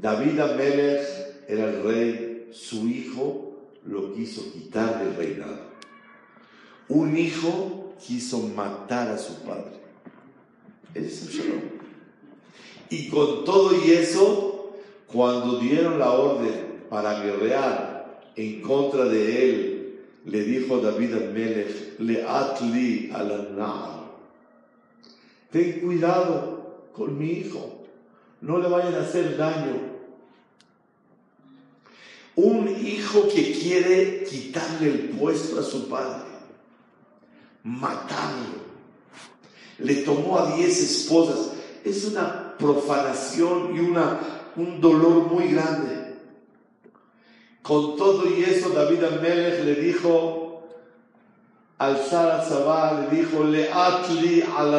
David 0.00 0.38
Amelech 0.40 1.06
era 1.48 1.70
el 1.70 1.82
rey, 1.82 2.48
su 2.52 2.88
hijo 2.88 3.46
lo 3.84 4.12
quiso 4.14 4.52
quitar 4.52 4.98
del 5.04 5.14
reinado. 5.16 5.75
Un 6.88 7.16
hijo 7.16 7.94
quiso 8.04 8.40
matar 8.48 9.08
a 9.08 9.18
su 9.18 9.34
padre. 9.42 9.80
Ese 10.94 11.06
es 11.06 11.22
Absalom. 11.22 11.60
Y 12.90 13.08
con 13.08 13.44
todo 13.44 13.72
y 13.84 13.90
eso, 13.90 14.76
cuando 15.06 15.58
dieron 15.58 15.98
la 15.98 16.12
orden 16.12 16.84
para 16.88 17.20
guerrear 17.22 18.20
en 18.36 18.62
contra 18.62 19.06
de 19.06 19.50
él, 19.50 19.76
le 20.24 20.42
dijo 20.42 20.78
David 20.78 21.14
al 21.14 21.32
Melech, 21.32 21.98
le 21.98 22.24
atli 22.24 23.10
al 23.12 23.56
ten 25.50 25.80
cuidado 25.80 26.88
con 26.92 27.18
mi 27.18 27.30
hijo, 27.30 27.84
no 28.40 28.58
le 28.58 28.68
vayan 28.68 28.94
a 28.94 29.02
hacer 29.02 29.36
daño. 29.36 29.96
Un 32.34 32.68
hijo 32.68 33.28
que 33.28 33.52
quiere 33.52 34.24
quitarle 34.24 34.90
el 34.90 34.98
puesto 35.10 35.58
a 35.58 35.62
su 35.62 35.88
padre, 35.88 36.25
matarlo, 37.66 38.64
le 39.78 39.96
tomó 39.96 40.38
a 40.38 40.54
diez 40.54 40.80
esposas, 40.80 41.50
es 41.84 42.04
una 42.04 42.56
profanación 42.56 43.74
y 43.74 43.80
una, 43.80 44.20
un 44.54 44.80
dolor 44.80 45.26
muy 45.26 45.48
grande. 45.48 46.14
Con 47.62 47.96
todo 47.96 48.24
y 48.28 48.44
eso, 48.44 48.70
David 48.70 49.02
Amelech 49.02 49.64
le 49.64 49.74
dijo 49.74 50.68
al 51.78 51.98
Sara 51.98 52.44
Sabah, 52.44 53.00
le 53.00 53.16
dijo, 53.16 53.42
le 53.42 53.70
atli 53.70 54.42
al 54.42 54.72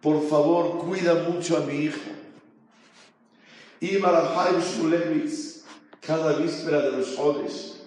por 0.00 0.26
favor, 0.28 0.78
cuida 0.78 1.14
mucho 1.28 1.58
a 1.58 1.60
mi 1.60 1.84
hijo. 1.84 2.00
Y 3.80 3.98
Marahai 3.98 4.54
Shulevitz, 4.60 5.62
cada 6.00 6.32
víspera 6.34 6.80
de 6.82 6.92
los 6.92 7.16
jodes, 7.16 7.82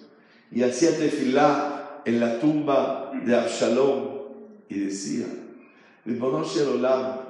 y 0.50 0.62
hacía 0.62 0.96
tefilá 0.96 1.73
en 2.04 2.20
la 2.20 2.38
tumba 2.38 3.12
de 3.24 3.36
Absalom, 3.36 4.14
y 4.68 4.78
decía, 4.80 5.26
Olam, 6.06 7.20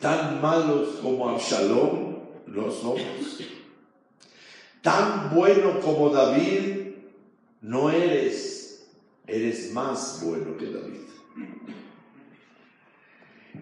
tan 0.00 0.40
malos 0.40 0.98
como 1.02 1.30
Absalom 1.30 2.16
no 2.46 2.70
somos. 2.70 3.40
Tan 4.82 5.30
bueno 5.34 5.80
como 5.80 6.10
David 6.10 6.94
no 7.60 7.90
eres. 7.90 8.88
Eres 9.26 9.72
más 9.72 10.20
bueno 10.24 10.56
que 10.56 10.66
David. 10.66 11.00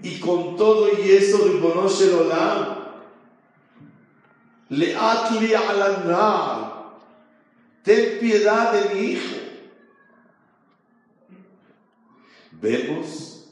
Y 0.03 0.19
con 0.19 0.57
todo 0.57 0.89
y 0.89 1.11
eso, 1.11 1.47
Ribono 1.47 1.87
Olam, 1.87 2.81
le 4.71 4.97
atli 4.97 5.53
al 5.53 5.83
ten 7.83 8.19
piedad 8.19 8.73
de 8.73 8.95
mi 8.95 9.01
hijo. 9.13 9.37
Vemos 12.61 13.49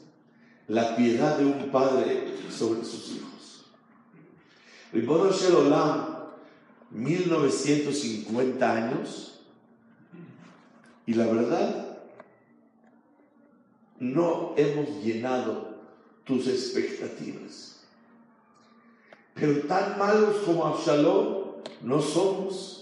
la 0.67 0.95
piedad 0.95 1.37
de 1.37 1.45
un 1.45 1.71
padre 1.71 2.35
sobre 2.51 2.83
sus 2.85 3.09
hijos. 3.15 3.65
Ribono 4.93 5.31
Olam, 5.57 6.17
1950 6.91 8.71
años, 8.71 9.41
y 11.05 11.13
la 11.13 11.25
verdad, 11.25 11.97
no 13.99 14.53
hemos 14.57 15.03
llenado 15.03 15.79
tus 16.23 16.47
expectativas. 16.47 17.79
Pero 19.33 19.61
tan 19.61 19.97
malos 19.97 20.37
como 20.45 20.65
Absalón 20.65 21.63
no 21.81 22.01
somos. 22.01 22.78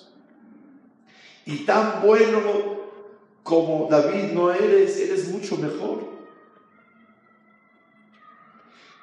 Y 1.48 1.60
tan 1.60 2.02
bueno 2.02 2.42
como 3.42 3.88
David 3.90 4.34
no 4.34 4.52
eres, 4.52 4.98
eres 4.98 5.30
mucho 5.30 5.56
mejor. 5.56 6.06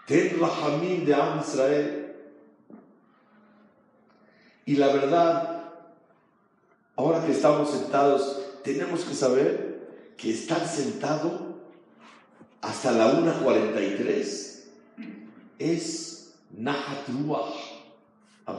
Ten 0.07 0.39
Rahamim 0.39 1.07
de 1.07 1.15
Am 1.15 1.41
Israel. 1.41 2.15
Y 4.67 4.77
la 4.77 4.89
verdad, 4.89 5.73
ahora 6.97 7.25
que 7.25 7.33
estamos 7.33 7.71
sentados, 7.71 8.43
tenemos 8.63 9.05
que 9.05 9.15
saber 9.15 10.13
que 10.19 10.31
estar 10.31 10.69
sentado 10.69 11.63
hasta 12.61 12.93
la 12.93 13.11
1.43 13.15 14.65
es 15.59 16.35
Nahat 16.51 17.09
Ruach 17.09 17.55
a. 18.45 18.55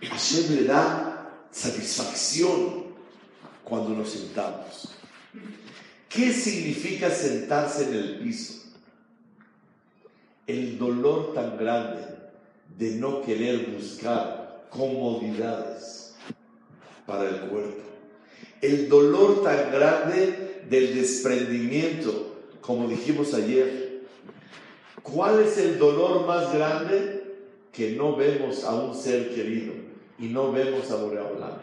Hashem 0.00 0.54
le 0.54 0.64
da 0.64 1.15
satisfacción 1.50 2.86
cuando 3.64 3.90
nos 3.90 4.10
sentamos. 4.10 4.88
¿Qué 6.08 6.32
significa 6.32 7.10
sentarse 7.10 7.84
en 7.84 7.94
el 7.94 8.18
piso? 8.20 8.62
El 10.46 10.78
dolor 10.78 11.34
tan 11.34 11.58
grande 11.58 12.04
de 12.78 12.92
no 12.92 13.22
querer 13.22 13.66
buscar 13.66 14.66
comodidades 14.70 16.14
para 17.06 17.28
el 17.28 17.40
cuerpo. 17.48 17.82
El 18.62 18.88
dolor 18.88 19.42
tan 19.42 19.72
grande 19.72 20.62
del 20.68 20.94
desprendimiento, 20.94 22.36
como 22.60 22.88
dijimos 22.88 23.34
ayer. 23.34 24.02
¿Cuál 25.02 25.40
es 25.40 25.58
el 25.58 25.78
dolor 25.78 26.26
más 26.26 26.52
grande? 26.54 27.36
Que 27.72 27.92
no 27.92 28.16
vemos 28.16 28.64
a 28.64 28.74
un 28.74 28.94
ser 28.94 29.34
querido 29.34 29.85
y 30.18 30.28
no 30.28 30.52
vemos 30.52 30.90
a 30.90 30.96
Boreolam. 30.96 31.58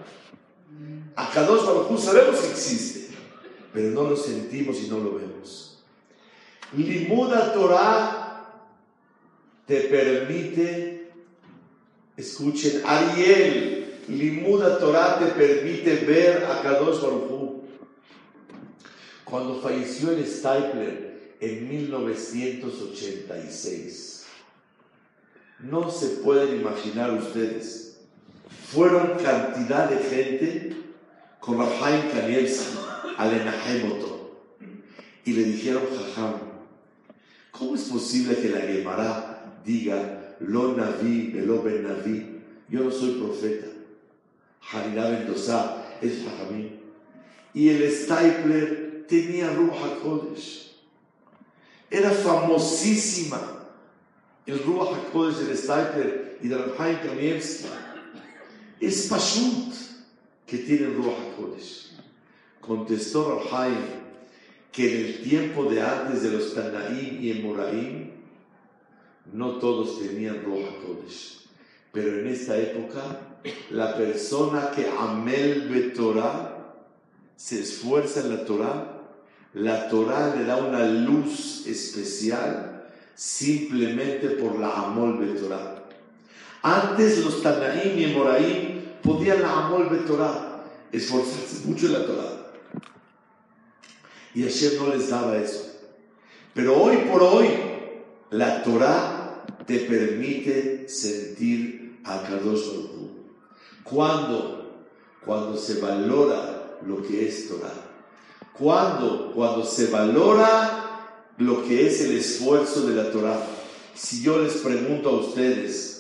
A 1.16 1.30
Kadosh 1.32 1.66
Baruj 1.66 2.00
sabemos 2.00 2.40
que 2.40 2.52
existe, 2.52 3.16
pero 3.74 3.90
no 3.92 4.04
lo 4.10 4.18
sentimos 4.18 4.82
y 4.82 4.88
no 4.88 5.00
lo 5.00 5.16
vemos. 5.16 5.84
Limuda 6.76 7.54
Torah 7.54 8.52
te 9.68 9.82
permite, 9.82 11.12
escuchen, 12.18 12.82
Ariel, 12.86 14.00
Limuda 14.08 14.80
Torah 14.80 15.20
te 15.20 15.28
permite 15.28 15.98
ver 16.06 16.46
a 16.46 16.62
Kadosh 16.62 17.02
Baruj 17.02 17.62
Cuando 19.24 19.62
falleció 19.62 20.12
el 20.12 20.26
Stapler 20.26 21.36
en 21.40 21.70
1986, 21.70 24.26
no 25.60 25.92
se 25.92 26.08
pueden 26.18 26.60
imaginar 26.60 27.14
ustedes, 27.14 27.93
fueron 28.74 29.20
cantidad 29.24 29.88
de 29.90 29.98
gente 29.98 30.76
con 31.40 31.60
Rafael 31.60 32.10
Kanievski 32.12 32.78
al 33.18 33.34
Enahemoto 33.34 34.42
y 35.26 35.34
le 35.34 35.44
dijeron, 35.44 35.84
Jajam, 35.96 36.34
¿cómo 37.52 37.76
es 37.76 37.84
posible 37.84 38.36
que 38.36 38.50
la 38.50 38.62
Gemara 38.62 39.60
diga, 39.64 40.36
Lo 40.40 40.74
Naví, 40.76 41.34
Lo 41.34 41.62
Ben 41.62 41.84
Naví? 41.84 42.42
Yo 42.68 42.84
no 42.84 42.92
soy 42.92 43.12
profeta. 43.12 43.68
Hanina 44.72 45.10
Mendoza 45.10 45.86
es 46.02 46.24
Jajamín. 46.24 46.80
Y 47.54 47.70
el 47.70 47.92
Stapler 47.92 49.06
tenía 49.08 49.52
Ruach 49.52 49.78
HaKodesh. 49.84 50.74
Era 51.92 52.10
famosísima 52.10 53.40
el 54.48 54.64
Ruach 54.64 55.38
del 55.38 55.58
Stapler 55.58 56.40
y 56.42 56.48
de 56.48 56.58
Rafael 56.58 57.00
Kanievski. 57.02 57.68
Es 58.84 59.08
Pashut 59.08 59.74
que 60.46 60.58
tienen 60.58 60.98
Ruach 60.98 61.16
HaKodesh. 61.16 61.92
Contestó 62.60 63.40
Rahai 63.40 63.72
que 64.74 64.92
en 64.92 65.06
el 65.06 65.24
tiempo 65.24 65.64
de 65.66 65.82
antes 65.82 66.22
de 66.24 66.32
los 66.32 66.54
Tanaim 66.54 67.24
y 67.24 67.32
Emoraim, 67.32 68.12
no 69.32 69.54
todos 69.54 70.00
tenían 70.00 70.44
Ruach 70.44 70.66
HaKodesh. 70.66 71.48
Pero 71.94 72.20
en 72.20 72.28
esta 72.28 72.58
época, 72.58 73.22
la 73.70 73.96
persona 73.96 74.72
que 74.76 74.86
amel 74.90 75.94
Torah 75.96 76.76
se 77.38 77.62
esfuerza 77.62 78.20
en 78.20 78.36
la 78.36 78.44
Torah, 78.44 79.02
la 79.54 79.88
Torah 79.88 80.36
le 80.36 80.44
da 80.44 80.58
una 80.58 80.86
luz 80.86 81.66
especial 81.68 82.84
simplemente 83.16 84.32
por 84.32 84.60
la 84.60 84.74
amol 84.74 85.38
Torah. 85.40 85.86
Antes 86.62 87.24
los 87.24 87.42
Tanaim 87.42 87.98
y 87.98 88.04
Emoraim 88.06 88.73
podían 89.04 89.42
la 89.42 89.66
amor 89.66 89.92
de 89.92 90.00
Torah, 90.08 90.64
esforzarse 90.92 91.68
mucho 91.68 91.88
en 91.88 91.94
la 91.94 92.06
Torah. 92.06 92.52
Y 94.34 94.44
Hashem 94.44 94.78
no 94.78 94.96
les 94.96 95.10
daba 95.10 95.38
eso. 95.38 95.70
Pero 96.54 96.82
hoy 96.82 96.98
por 97.12 97.22
hoy, 97.22 97.48
la 98.32 98.64
Torah 98.64 99.44
te 99.68 99.80
permite 99.80 100.88
sentir 100.90 102.00
a 102.04 102.24
Kadosh 102.24 102.62
¿Cuándo? 103.84 104.88
Cuando 105.26 105.58
se 105.58 105.80
valora 105.80 106.80
lo 106.86 107.02
que 107.02 107.28
es 107.28 107.48
Torah. 107.48 107.74
¿Cuándo? 108.58 109.32
Cuando 109.34 109.66
se 109.66 109.88
valora 109.88 110.84
lo 111.38 111.64
que 111.64 111.88
es 111.88 112.02
el 112.02 112.18
esfuerzo 112.18 112.88
de 112.88 112.96
la 112.96 113.12
Torah. 113.12 113.40
Si 113.96 114.22
yo 114.22 114.40
les 114.40 114.54
pregunto 114.54 115.10
a 115.10 115.20
ustedes, 115.20 115.93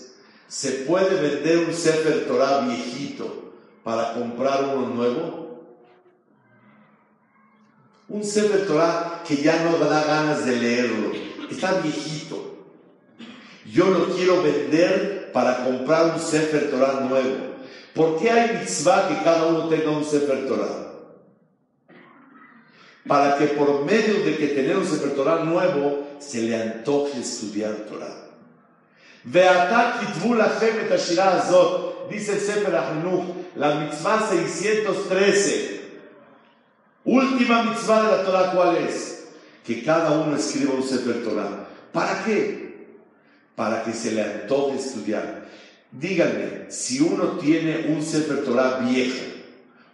¿Se 0.54 0.70
puede 0.86 1.20
vender 1.20 1.68
un 1.68 1.74
Sefer 1.74 2.28
Torah 2.28 2.60
viejito 2.60 3.54
para 3.84 4.14
comprar 4.14 4.76
uno 4.76 4.86
nuevo? 4.86 5.64
Un 8.08 8.24
Sefer 8.24 8.68
Torah 8.68 9.24
que 9.28 9.38
ya 9.38 9.64
no 9.64 9.80
da 9.84 10.04
ganas 10.04 10.46
de 10.46 10.56
leerlo, 10.56 11.12
está 11.50 11.80
viejito. 11.82 12.68
Yo 13.66 13.90
lo 13.90 14.16
quiero 14.16 14.44
vender 14.44 15.32
para 15.34 15.64
comprar 15.66 16.14
un 16.14 16.20
Sefer 16.20 16.70
Torah 16.70 17.00
nuevo. 17.00 17.56
¿Por 17.96 18.20
qué 18.20 18.30
hay 18.30 18.60
mitzvah 18.60 19.08
que 19.08 19.24
cada 19.24 19.48
uno 19.48 19.68
tenga 19.70 19.90
un 19.90 20.06
Sefer 20.06 20.48
Torah? 20.48 20.94
Para 23.08 23.40
que 23.40 23.48
por 23.48 23.84
medio 23.86 24.24
de 24.24 24.38
que 24.38 24.50
tener 24.50 24.78
un 24.78 24.86
Sefer 24.86 25.16
Torah 25.16 25.44
nuevo 25.44 26.10
se 26.20 26.44
le 26.44 26.62
antoje 26.62 27.22
estudiar 27.22 27.88
Torah. 27.90 28.23
Veatá 29.26 30.00
kitvu 30.00 30.36
lachem 30.36 30.86
et 30.86 30.92
ashirá 30.92 31.40
azot, 31.40 32.10
dice 32.10 32.34
el 32.34 32.40
Sefer 32.40 32.76
Achinuch, 32.76 33.24
la 33.56 33.76
mitzvah 33.76 34.30
613. 34.30 35.82
Última 37.06 37.64
mitzvah 37.64 38.04
de 38.04 38.18
la 38.18 38.24
Torah, 38.24 38.52
¿cuál 38.52 38.78
es? 38.78 39.30
Que 39.66 39.84
cada 39.84 40.12
uno 40.12 40.36
escriba 40.36 40.74
un 40.74 40.84
Sefer 40.84 41.24
Torah. 41.24 41.68
¿Para 41.94 42.24
qué? 42.24 42.98
Para 43.56 43.84
que 43.84 43.94
se 43.94 44.12
le 44.12 44.24
antoje 44.24 44.78
estudiar. 44.78 45.46
Díganme, 45.92 46.66
si 46.70 47.00
uno 47.00 47.38
tiene 47.38 47.88
un 47.90 48.02
Sefer 48.02 48.44
Torah 48.44 48.80
viejo, 48.80 49.24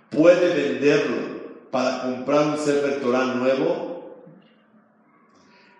¿puede 0.09 0.55
venderlo 0.55 1.67
para 1.69 2.01
comprar 2.01 2.47
un 2.47 2.57
Sefer 2.57 2.99
Torah 3.01 3.25
nuevo? 3.25 4.23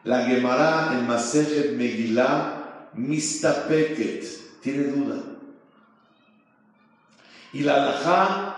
La 0.04 0.26
Gemara 0.26 0.92
en 0.94 1.08
Masechet 1.08 1.74
Megillah 1.74 2.59
mistapeket, 2.94 4.26
tiene 4.62 4.84
duda. 4.86 5.22
Y 7.54 7.62
la 7.62 7.76
alajá 7.76 8.56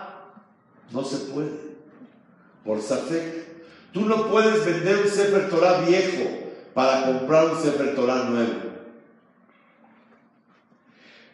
no 0.90 1.04
se 1.04 1.16
puede, 1.32 1.52
por 2.64 2.82
safek. 2.82 3.42
Tú 3.92 4.06
no 4.06 4.28
puedes 4.28 4.64
vender 4.64 4.98
un 5.04 5.08
Sefer 5.08 5.50
Torah 5.50 5.80
viejo 5.82 6.28
para 6.74 7.04
comprar 7.04 7.50
un 7.50 7.62
Sefer 7.62 7.94
Torah 7.94 8.24
nuevo. 8.24 8.72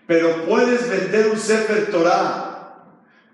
Pero 0.06 0.46
puedes 0.46 0.88
vender 0.88 1.28
un 1.28 1.38
Sefer 1.38 1.90
Torah 1.90 2.48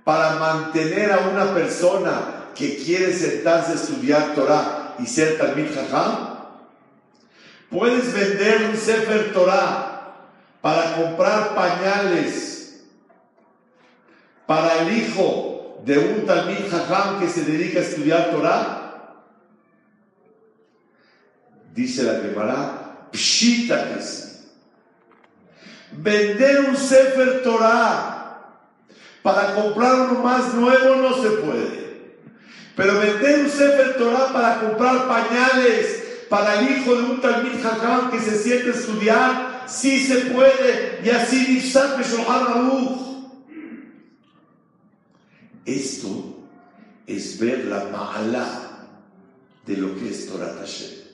para 0.04 0.34
mantener 0.36 1.12
a 1.12 1.28
una 1.28 1.54
persona 1.54 2.50
que 2.54 2.76
quiere 2.76 3.12
sentarse 3.12 3.72
a 3.72 3.74
estudiar 3.76 4.34
Torah 4.34 4.96
y 4.98 5.06
ser 5.06 5.38
Talmid 5.38 5.74
Jajam 5.74 6.33
Puedes 7.70 8.12
vender 8.12 8.70
un 8.70 8.76
Sefer 8.76 9.32
Torah 9.32 9.94
para 10.60 10.94
comprar 10.94 11.54
pañales 11.54 12.54
para 14.46 14.80
el 14.80 14.96
hijo 14.96 15.82
de 15.84 15.98
un 15.98 16.26
Talmid 16.26 16.70
Jajam 16.70 17.20
que 17.20 17.28
se 17.28 17.44
dedica 17.44 17.80
a 17.80 17.82
estudiar 17.82 18.30
Torah. 18.30 18.80
Dice 21.74 22.02
la 22.04 22.20
Gemara, 22.20 23.08
pshita 23.12 23.94
que 23.94 24.02
sí. 24.02 24.50
Vender 25.92 26.60
un 26.68 26.76
Sefer 26.76 27.42
Torah 27.42 28.14
para 29.22 29.54
comprar 29.54 30.00
uno 30.00 30.22
más 30.22 30.54
nuevo 30.54 30.96
no 30.96 31.22
se 31.22 31.30
puede. 31.30 31.84
Pero 32.76 32.98
vender 32.98 33.40
un 33.40 33.50
Sefer 33.50 33.96
Torah 33.96 34.32
para 34.32 34.60
comprar 34.60 35.08
pañales 35.08 36.03
para 36.34 36.58
el 36.58 36.76
hijo 36.76 36.96
de 36.96 37.02
un 37.04 37.20
Talmid 37.20 37.62
Jajam 37.62 38.10
que 38.10 38.18
se 38.18 38.36
siente 38.36 38.70
estudiar, 38.70 39.66
sí 39.68 40.04
se 40.04 40.32
puede, 40.32 41.00
y 41.04 41.08
así 41.08 41.46
Nifsat. 41.46 42.00
Esto 45.64 46.08
es 47.06 47.38
ver 47.38 47.66
la 47.66 47.84
mala 47.84 48.48
de 49.64 49.76
lo 49.76 49.94
que 49.94 50.10
es 50.10 50.26
Torah 50.26 50.56
Hashem. 50.58 51.04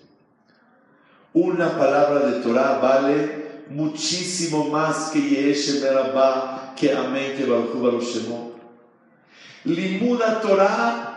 Una 1.35 1.77
palabra 1.77 2.21
de 2.21 2.41
Torah 2.41 2.79
vale 2.79 3.65
muchísimo 3.69 4.71
más 4.71 5.11
que 5.11 5.21
Yeshe 5.21 5.81
Merabah, 5.81 6.75
que 6.75 6.95
Amén, 6.95 7.35
que 7.37 7.45
Baruch 7.45 7.75
Baruch 7.75 8.05
Shemot. 8.05 8.55
Limuda 9.65 10.41
Torah, 10.41 11.10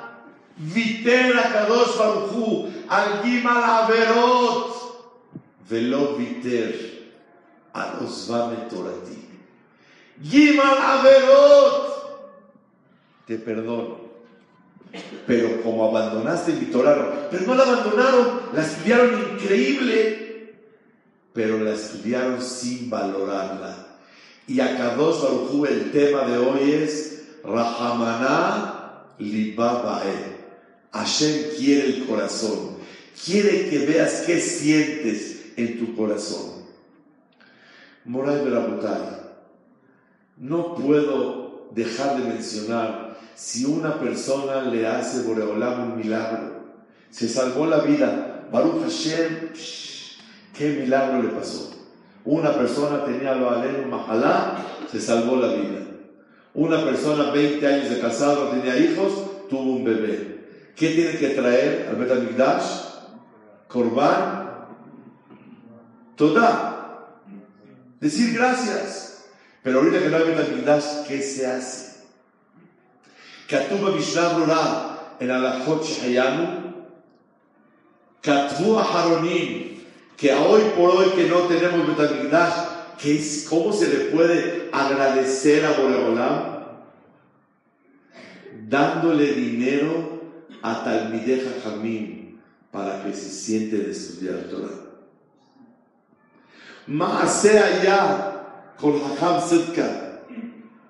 Viter 0.58 1.34
Kadosh 1.34 1.98
Baruch 1.98 2.70
al 2.88 3.24
Gimal 3.24 3.64
Averot, 3.64 4.74
Velo 5.70 6.16
Viter 6.16 7.14
a 7.74 7.98
Osvame 8.02 8.70
Torati. 8.70 9.30
Gimal 10.22 10.78
Averot, 10.78 11.84
te 13.26 13.38
perdono. 13.38 14.04
Pero 15.26 15.64
como 15.64 15.86
abandonaste 15.86 16.54
mi 16.54 16.66
Torah, 16.68 17.28
pero 17.32 17.48
no 17.48 17.56
la 17.56 17.64
abandonaron, 17.64 18.42
la 18.54 18.62
estudiaron 18.62 19.34
increíble, 19.34 20.54
pero 21.34 21.58
la 21.58 21.74
estudiaron 21.74 22.40
sin 22.44 22.92
valorarla. 22.92 23.88
Y 24.48 24.60
a 24.60 24.78
Kadosh 24.78 25.22
Baruj 25.24 25.66
el 25.68 25.92
tema 25.92 26.26
de 26.26 26.38
hoy 26.38 26.72
es 26.74 27.24
Rahamana 27.44 29.06
Libabae. 29.18 30.33
Hashem 30.94 31.56
quiere 31.58 31.88
el 31.88 32.06
corazón, 32.06 32.78
quiere 33.26 33.70
que 33.70 33.86
veas 33.86 34.24
qué 34.28 34.40
sientes 34.40 35.54
en 35.58 35.80
tu 35.80 35.96
corazón. 35.96 36.64
Moray 38.06 38.44
Berabutai, 38.46 39.24
no 40.38 40.76
puedo 40.76 41.70
dejar 41.72 42.18
de 42.18 42.28
mencionar 42.30 43.18
si 43.34 43.66
una 43.66 44.00
persona 44.00 44.62
le 44.62 44.86
hace 44.86 45.24
Boreolam 45.24 45.94
un 45.94 45.98
milagro, 45.98 46.64
se 47.10 47.28
salvó 47.28 47.66
la 47.66 47.80
vida, 47.80 48.48
Baruch 48.52 48.84
Hashem, 48.84 49.50
qué 50.56 50.70
milagro 50.82 51.24
le 51.24 51.30
pasó. 51.30 51.72
Una 52.26 52.54
persona 52.54 53.04
tenía 53.04 53.34
lo 53.34 53.50
aleno 53.50 53.88
mahalá, 53.88 54.58
se 54.92 55.02
salvó 55.02 55.38
la 55.38 55.54
vida. 55.54 55.80
Una 56.54 56.84
persona 56.86 57.32
20 57.32 57.66
años 57.66 57.90
de 57.90 58.00
casado, 58.00 58.50
tenía 58.50 58.78
hijos, 58.78 59.12
tuvo 59.50 59.74
un 59.74 59.84
bebé. 59.84 60.33
¿Qué 60.77 60.91
tiene 60.91 61.19
que 61.19 61.31
traer 61.31 61.89
al 61.91 61.97
Betamigdash? 61.97 62.65
Korban, 63.67 64.67
toda. 66.17 67.09
Decir 68.01 68.33
gracias. 68.35 69.25
Pero 69.63 69.81
ahorita 69.81 69.99
que 69.99 70.09
no 70.09 70.17
hay 70.17 70.25
Betamigdash, 70.25 71.07
¿qué 71.07 71.21
se 71.23 71.47
hace? 71.47 71.89
כתוב 73.49 73.81
במשנה 73.81 74.29
ברורה, 74.29 74.95
en 75.21 75.31
הלכות 75.31 75.85
שהיינו, 75.85 76.45
כתבו 78.23 78.81
אחרונים, 78.81 79.79
que 80.19 80.33
hoy 80.35 80.63
por 80.77 80.91
hoy 80.91 81.11
que 81.17 81.29
no 81.29 81.43
tenemos 81.43 81.87
Betamigdash, 81.87 82.55
que 83.01 83.17
es, 83.17 83.47
¿cómo 83.49 83.73
se 83.73 83.89
le 83.89 83.99
puede 84.07 84.69
agradecer 84.73 85.65
a 85.65 85.73
Boreolam? 85.73 86.59
Dándole 88.69 89.33
dinero 89.33 90.12
a 90.64 90.84
Talmideh 90.84 91.62
Jamín 91.64 92.40
para 92.72 93.04
que 93.04 93.14
se 93.14 93.30
siente 93.30 93.78
de 93.78 93.92
estudiar 93.92 94.46
Torah. 94.50 94.84
Allá 96.88 98.74
con 98.80 98.96
Hakam 98.96 99.42
Sidka, 99.42 100.24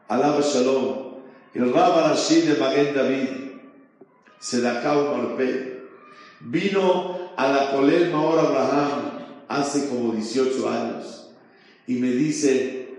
alaba 0.07 0.41
Shalom, 0.41 1.15
el 1.53 1.73
Rab 1.73 2.09
Rashid 2.09 2.45
de 2.45 2.59
Maguen 2.59 2.95
David, 2.95 3.29
Sedakau 4.39 5.17
Marpe, 5.17 5.83
vino 6.39 7.31
a 7.35 7.47
la 7.47 7.71
Colel 7.71 8.11
Maor 8.11 8.39
Abraham 8.39 9.25
hace 9.47 9.89
como 9.89 10.13
18 10.13 10.69
años 10.69 11.31
y 11.87 11.95
me 11.95 12.11
dice, 12.11 12.95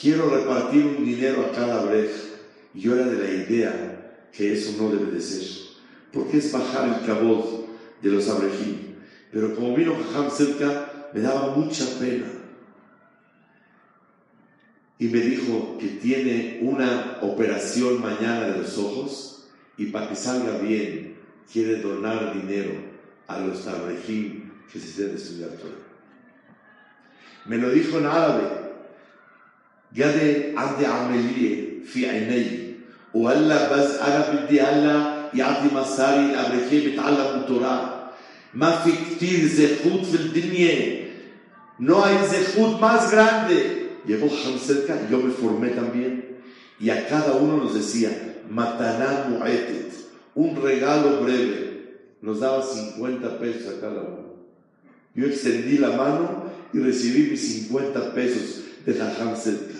quiero 0.00 0.30
repartir 0.30 0.84
un 0.84 1.04
dinero 1.04 1.46
a 1.46 1.52
cada 1.52 1.82
brej. 1.84 2.10
Y 2.74 2.80
yo 2.80 2.94
era 2.94 3.06
de 3.06 3.18
la 3.18 3.30
idea 3.30 4.26
que 4.32 4.52
eso 4.52 4.80
no 4.80 4.90
debe 4.90 5.10
de 5.10 5.20
ser, 5.20 5.67
porque 6.11 6.37
es 6.37 6.51
bajar 6.51 6.89
el 6.89 7.05
cabot 7.05 7.67
de 8.01 8.09
los 8.09 8.27
abrejim. 8.29 8.95
Pero 9.31 9.55
como 9.55 9.75
vino 9.75 9.95
Jajam 9.95 10.29
cerca, 10.29 11.09
me 11.13 11.21
daba 11.21 11.55
mucha 11.55 11.85
pena. 11.99 12.27
Y 14.99 15.07
me 15.07 15.19
dijo 15.19 15.77
que 15.79 15.87
tiene 15.87 16.59
una 16.61 17.17
operación 17.21 18.01
mañana 18.01 18.47
de 18.47 18.59
los 18.59 18.77
ojos 18.77 19.47
y 19.77 19.87
para 19.87 20.09
que 20.09 20.15
salga 20.15 20.59
bien 20.59 21.15
quiere 21.51 21.81
donar 21.81 22.33
dinero 22.33 22.73
a 23.27 23.39
los 23.39 23.67
abrejim 23.67 24.51
que 24.71 24.79
se 24.79 24.87
estén 24.87 25.15
estudiar 25.15 25.49
Torah. 25.51 25.73
Me 27.45 27.57
lo 27.57 27.69
dijo 27.71 27.97
en 27.97 28.05
árabe. 28.05 28.63
قد 29.97 30.53
عندي 30.57 30.85
عملية 30.85 31.83
في 31.85 32.09
عيني 32.09 32.73
وهلا 33.13 33.73
بس 33.73 33.95
أنا 33.95 34.45
بدي 34.45 34.61
هلا 34.61 35.16
يعطي 35.33 35.75
مصاري 35.75 36.25
الأمريكية 36.25 36.89
بيتعلموا 36.89 37.47
توراه 37.47 38.09
ما 38.53 38.71
في 38.71 38.91
كتير 38.91 39.47
زخوت 39.47 40.05
في 40.05 40.15
الدنيا 40.15 41.03
no 41.79 42.03
hay 42.05 42.17
zehut 42.31 42.79
más 42.79 43.11
grande 43.11 43.57
llegó 44.05 44.29
cerca 44.67 44.93
yo 45.09 45.17
me 45.17 45.31
formé 45.31 45.69
también 45.69 46.37
y 46.79 46.89
a 46.91 47.07
cada 47.07 47.33
uno 47.33 47.57
nos 47.57 47.73
decía 47.73 48.11
mataná 48.49 49.25
mu'etet 49.29 49.91
un 50.35 50.55
regalo 50.61 51.21
breve 51.23 51.61
nos 52.21 52.39
daba 52.39 52.61
50 52.61 53.39
pesos 53.39 53.73
a 53.73 53.81
cada 53.81 54.01
uno 54.01 54.33
yo 55.15 55.25
extendí 55.27 55.77
la 55.77 55.91
mano 55.91 56.51
y 56.73 56.79
recibí 56.79 57.31
mis 57.31 57.67
50 57.67 58.13
pesos 58.13 58.63
de 58.85 58.93
Jajam 58.93 59.35
cerca. 59.35 59.75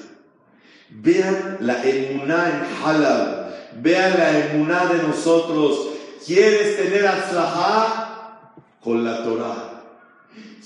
Vean 0.90 1.58
la 1.62 1.84
emuná 1.84 2.50
en 2.50 2.86
halal, 2.86 3.37
vean 3.81 4.19
la 4.19 4.39
emuná 4.39 4.87
de 4.87 5.03
nosotros. 5.03 5.91
¿Quieres 6.25 6.77
tener 6.77 7.07
atzlajá? 7.07 8.55
Con 8.83 9.05
la 9.05 9.23
Torah. 9.25 9.83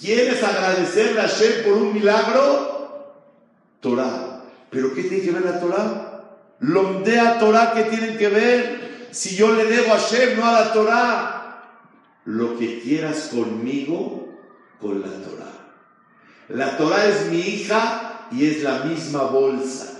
¿Quieres 0.01 0.43
agradecerle 0.43 1.21
a 1.21 1.29
Hashem 1.29 1.65
por 1.65 1.75
un 1.75 1.95
milagro? 1.95 3.23
Torah. 3.81 4.43
¿Pero 4.71 4.95
qué 4.95 5.03
tiene 5.03 5.25
que 5.25 5.31
ver 5.31 5.45
la 5.45 5.61
Torah? 5.61 6.25
Lomdea 6.61 7.39
Torah, 7.39 7.73
¿qué 7.75 7.85
tienen 7.85 8.17
que 8.17 8.29
ver? 8.29 9.09
Si 9.11 9.37
yo 9.37 9.53
le 9.53 9.65
debo 9.65 9.93
a 9.93 9.99
Hashem, 9.99 10.39
no 10.39 10.47
a 10.47 10.53
la 10.53 10.73
Torah. 10.73 11.63
Lo 12.25 12.57
que 12.57 12.81
quieras 12.81 13.31
conmigo, 13.33 14.29
con 14.81 15.01
la 15.01 15.09
Torah. 15.09 15.53
La 16.49 16.77
Torah 16.77 17.07
es 17.07 17.27
mi 17.31 17.41
hija 17.41 18.29
y 18.31 18.47
es 18.47 18.63
la 18.63 18.81
misma 18.81 19.25
bolsa. 19.25 19.92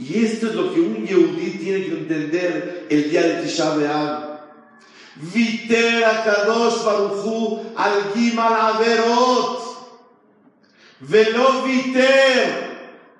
Y 0.00 0.24
esto 0.24 0.46
es 0.46 0.54
lo 0.54 0.72
que 0.72 0.80
un 0.80 1.06
Yehudí 1.06 1.58
tiene 1.58 1.84
que 1.84 1.92
entender 1.92 2.86
el 2.88 3.10
día 3.10 3.22
de 3.22 3.42
Tisha 3.42 3.76
B'Av. 3.76 4.40
Viter 5.16 6.02
Kadosh 6.02 6.82
Baruchu 6.82 7.60
al 7.76 8.14
Gimal 8.14 8.54
Averot. 8.54 9.60
Velo 11.00 11.64
Viter 11.64 12.70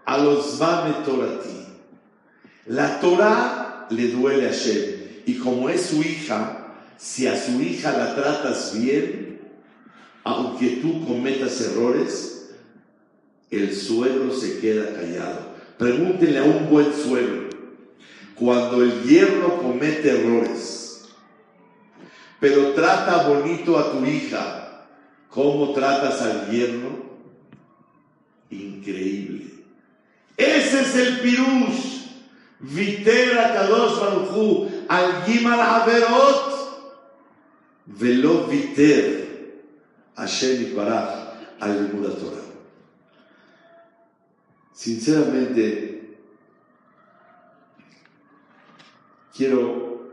a 0.06 0.18
los 0.18 0.58
Torati. 0.58 1.66
La 2.66 2.98
Torah 2.98 3.86
le 3.90 4.08
duele 4.08 4.46
a 4.46 4.50
Hashem. 4.50 5.22
Y 5.26 5.34
como 5.34 5.68
es 5.68 5.82
su 5.82 6.00
hija, 6.00 6.76
si 6.96 7.26
a 7.26 7.38
su 7.38 7.60
hija 7.60 7.92
la 7.92 8.14
tratas 8.14 8.72
bien, 8.80 9.38
aunque 10.24 10.78
tú 10.82 11.06
cometas 11.06 11.60
errores, 11.60 12.52
el 13.50 13.76
suegro 13.76 14.34
se 14.34 14.60
queda 14.60 14.94
callado. 14.94 15.49
Pregúntenle 15.80 16.38
a 16.40 16.44
un 16.44 16.68
buen 16.68 16.92
suegro, 16.92 17.48
cuando 18.34 18.82
el 18.82 19.02
yerno 19.02 19.62
comete 19.62 20.10
errores, 20.10 21.08
pero 22.38 22.74
trata 22.74 23.26
bonito 23.26 23.78
a 23.78 23.90
tu 23.90 24.04
hija, 24.04 24.88
¿cómo 25.30 25.72
tratas 25.72 26.20
al 26.20 26.50
yerno? 26.50 26.90
Increíble. 28.50 29.54
Ese 30.36 30.82
es 30.82 30.96
el 30.96 31.20
pirush. 31.20 32.00
Vitera 32.58 33.54
Kadosh 33.54 34.00
Baruchu 34.00 34.68
al 34.86 35.24
Gimal 35.24 35.60
Averot 35.60 36.50
velo 37.86 38.44
viter 38.48 39.64
Hashem 40.14 40.76
Baraj 40.76 41.08
al 41.58 41.90
Torah. 41.90 42.39
Sinceramente, 44.80 46.16
quiero 49.36 50.08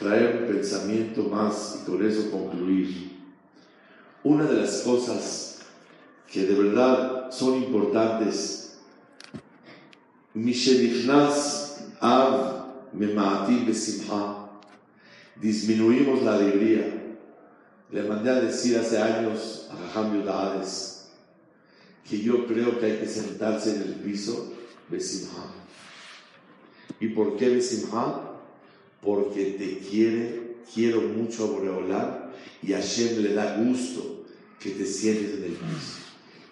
traer 0.00 0.42
un 0.42 0.48
pensamiento 0.52 1.22
más 1.22 1.78
y 1.80 1.88
con 1.88 2.04
eso 2.04 2.28
concluir. 2.28 3.12
Una 4.24 4.46
de 4.46 4.62
las 4.62 4.80
cosas 4.80 5.60
que 6.26 6.44
de 6.44 6.60
verdad 6.60 7.30
son 7.30 7.62
importantes. 7.62 8.80
Disminuimos 15.36 16.22
la 16.24 16.34
alegría. 16.34 17.16
Le 17.92 18.02
mandé 18.02 18.30
a 18.30 18.40
decir 18.40 18.76
hace 18.76 19.00
años 19.00 19.68
a 19.70 19.76
Jajam 19.76 20.16
Yudades 20.16 20.97
que 22.08 22.20
yo 22.20 22.46
creo 22.46 22.78
que 22.78 22.86
hay 22.86 22.98
que 22.98 23.08
sentarse 23.08 23.76
en 23.76 23.82
el 23.82 23.94
piso 23.96 24.52
Besimha. 24.90 25.54
¿Y 27.00 27.08
por 27.08 27.36
qué 27.36 27.48
Besimha? 27.50 28.32
Porque 29.02 29.56
te 29.58 29.78
quiere, 29.78 30.56
quiero 30.72 31.02
mucho 31.02 31.44
a 31.44 32.28
y 32.62 32.72
Hashem 32.72 33.22
le 33.22 33.34
da 33.34 33.56
gusto 33.58 34.24
que 34.58 34.70
te 34.70 34.84
sientes 34.84 35.34
en 35.34 35.44
el 35.44 35.52
piso. 35.52 35.98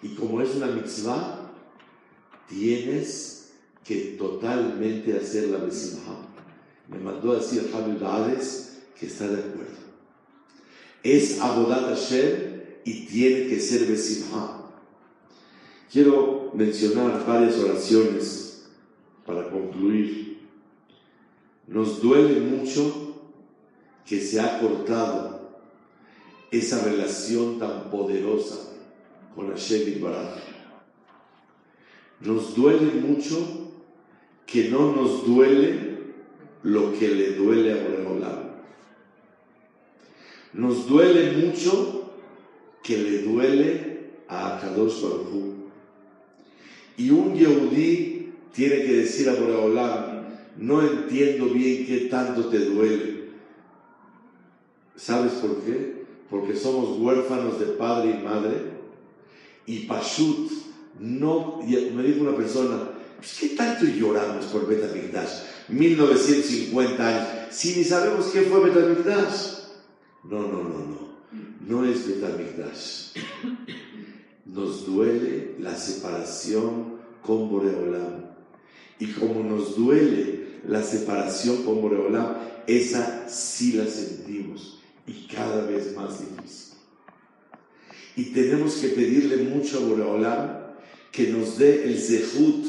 Y 0.01 0.09
como 0.15 0.41
es 0.41 0.55
una 0.55 0.67
mitzvah, 0.67 1.51
tienes 2.47 3.51
que 3.83 4.15
totalmente 4.17 5.17
hacer 5.17 5.49
la 5.49 5.57
besimha. 5.57 6.27
Me 6.89 6.99
mandó 6.99 7.33
a 7.33 7.39
decir 7.39 7.69
Javier 7.71 8.03
Hades 8.03 8.77
que 8.97 9.07
está 9.07 9.27
de 9.27 9.39
acuerdo. 9.39 9.77
Es 11.03 11.39
Abodat 11.39 11.95
Hashem 11.95 12.61
y 12.85 13.05
tiene 13.07 13.47
que 13.47 13.59
ser 13.59 13.85
besimha. 13.87 14.56
Quiero 15.91 16.51
mencionar 16.53 17.25
varias 17.25 17.57
oraciones 17.59 18.67
para 19.25 19.49
concluir. 19.49 20.39
Nos 21.67 22.01
duele 22.01 22.39
mucho 22.39 23.15
que 24.05 24.19
se 24.19 24.39
ha 24.39 24.59
cortado 24.59 25.37
esa 26.51 26.83
relación 26.83 27.59
tan 27.59 27.89
poderosa 27.89 28.73
con 29.35 29.49
Hashem 29.49 30.01
Baraj. 30.01 30.39
Nos 32.21 32.55
duele 32.55 32.99
mucho 33.01 33.37
que 34.45 34.69
no 34.69 34.93
nos 34.95 35.25
duele 35.25 35.97
lo 36.63 36.91
que 36.97 37.07
le 37.09 37.33
duele 37.33 37.73
a 37.73 37.83
Boreolam. 37.83 38.47
Nos 40.53 40.87
duele 40.87 41.31
mucho 41.33 42.11
que 42.81 42.97
le 42.97 43.21
duele 43.23 44.09
a 44.27 44.57
Akadosh 44.57 45.03
Y 46.97 47.11
un 47.11 47.35
Yehudí 47.35 48.33
tiene 48.53 48.83
que 48.83 48.97
decir 48.97 49.29
a 49.29 49.35
Boreolam, 49.35 50.25
no 50.57 50.81
entiendo 50.81 51.45
bien 51.45 51.85
qué 51.85 52.07
tanto 52.09 52.47
te 52.47 52.59
duele. 52.59 53.27
¿Sabes 54.95 55.33
por 55.33 55.61
qué? 55.61 56.05
Porque 56.29 56.55
somos 56.55 56.97
huérfanos 56.97 57.59
de 57.59 57.67
padre 57.67 58.17
y 58.19 58.23
madre. 58.23 58.77
Y 59.67 59.79
Pashut, 59.85 60.51
no, 60.99 61.59
me 61.61 62.03
dijo 62.03 62.21
una 62.21 62.35
persona, 62.35 62.89
pues, 63.17 63.37
¿qué 63.39 63.49
tanto 63.49 63.85
lloramos 63.85 64.45
por 64.45 64.67
Betamigdash? 64.67 65.43
1950 65.67 67.07
años, 67.07 67.27
si 67.51 67.75
ni 67.75 67.83
sabemos 67.83 68.25
qué 68.27 68.41
fue 68.41 68.69
Betamigdash. 68.69 69.57
No, 70.23 70.41
no, 70.41 70.63
no, 70.63 70.79
no, 70.79 71.07
no 71.67 71.85
es 71.85 72.07
Betamigdash. 72.07 73.11
Nos 74.51 74.85
duele 74.85 75.55
la 75.59 75.75
separación 75.75 76.97
con 77.21 77.49
Boreolam. 77.49 78.25
Y 78.99 79.07
como 79.13 79.43
nos 79.43 79.75
duele 79.75 80.59
la 80.67 80.81
separación 80.81 81.63
con 81.63 81.81
Boreolam, 81.81 82.35
esa 82.65 83.29
sí 83.29 83.73
la 83.73 83.85
sentimos 83.85 84.79
y 85.05 85.27
cada 85.27 85.65
vez 85.65 85.95
más 85.95 86.19
difícil. 86.19 86.77
Y 88.15 88.25
tenemos 88.33 88.75
que 88.75 88.89
pedirle 88.89 89.37
mucho 89.37 89.77
a 89.77 89.81
Boreolam 89.81 90.57
que 91.11 91.27
nos 91.27 91.57
dé 91.57 91.83
el 91.85 91.97
zehut 91.97 92.65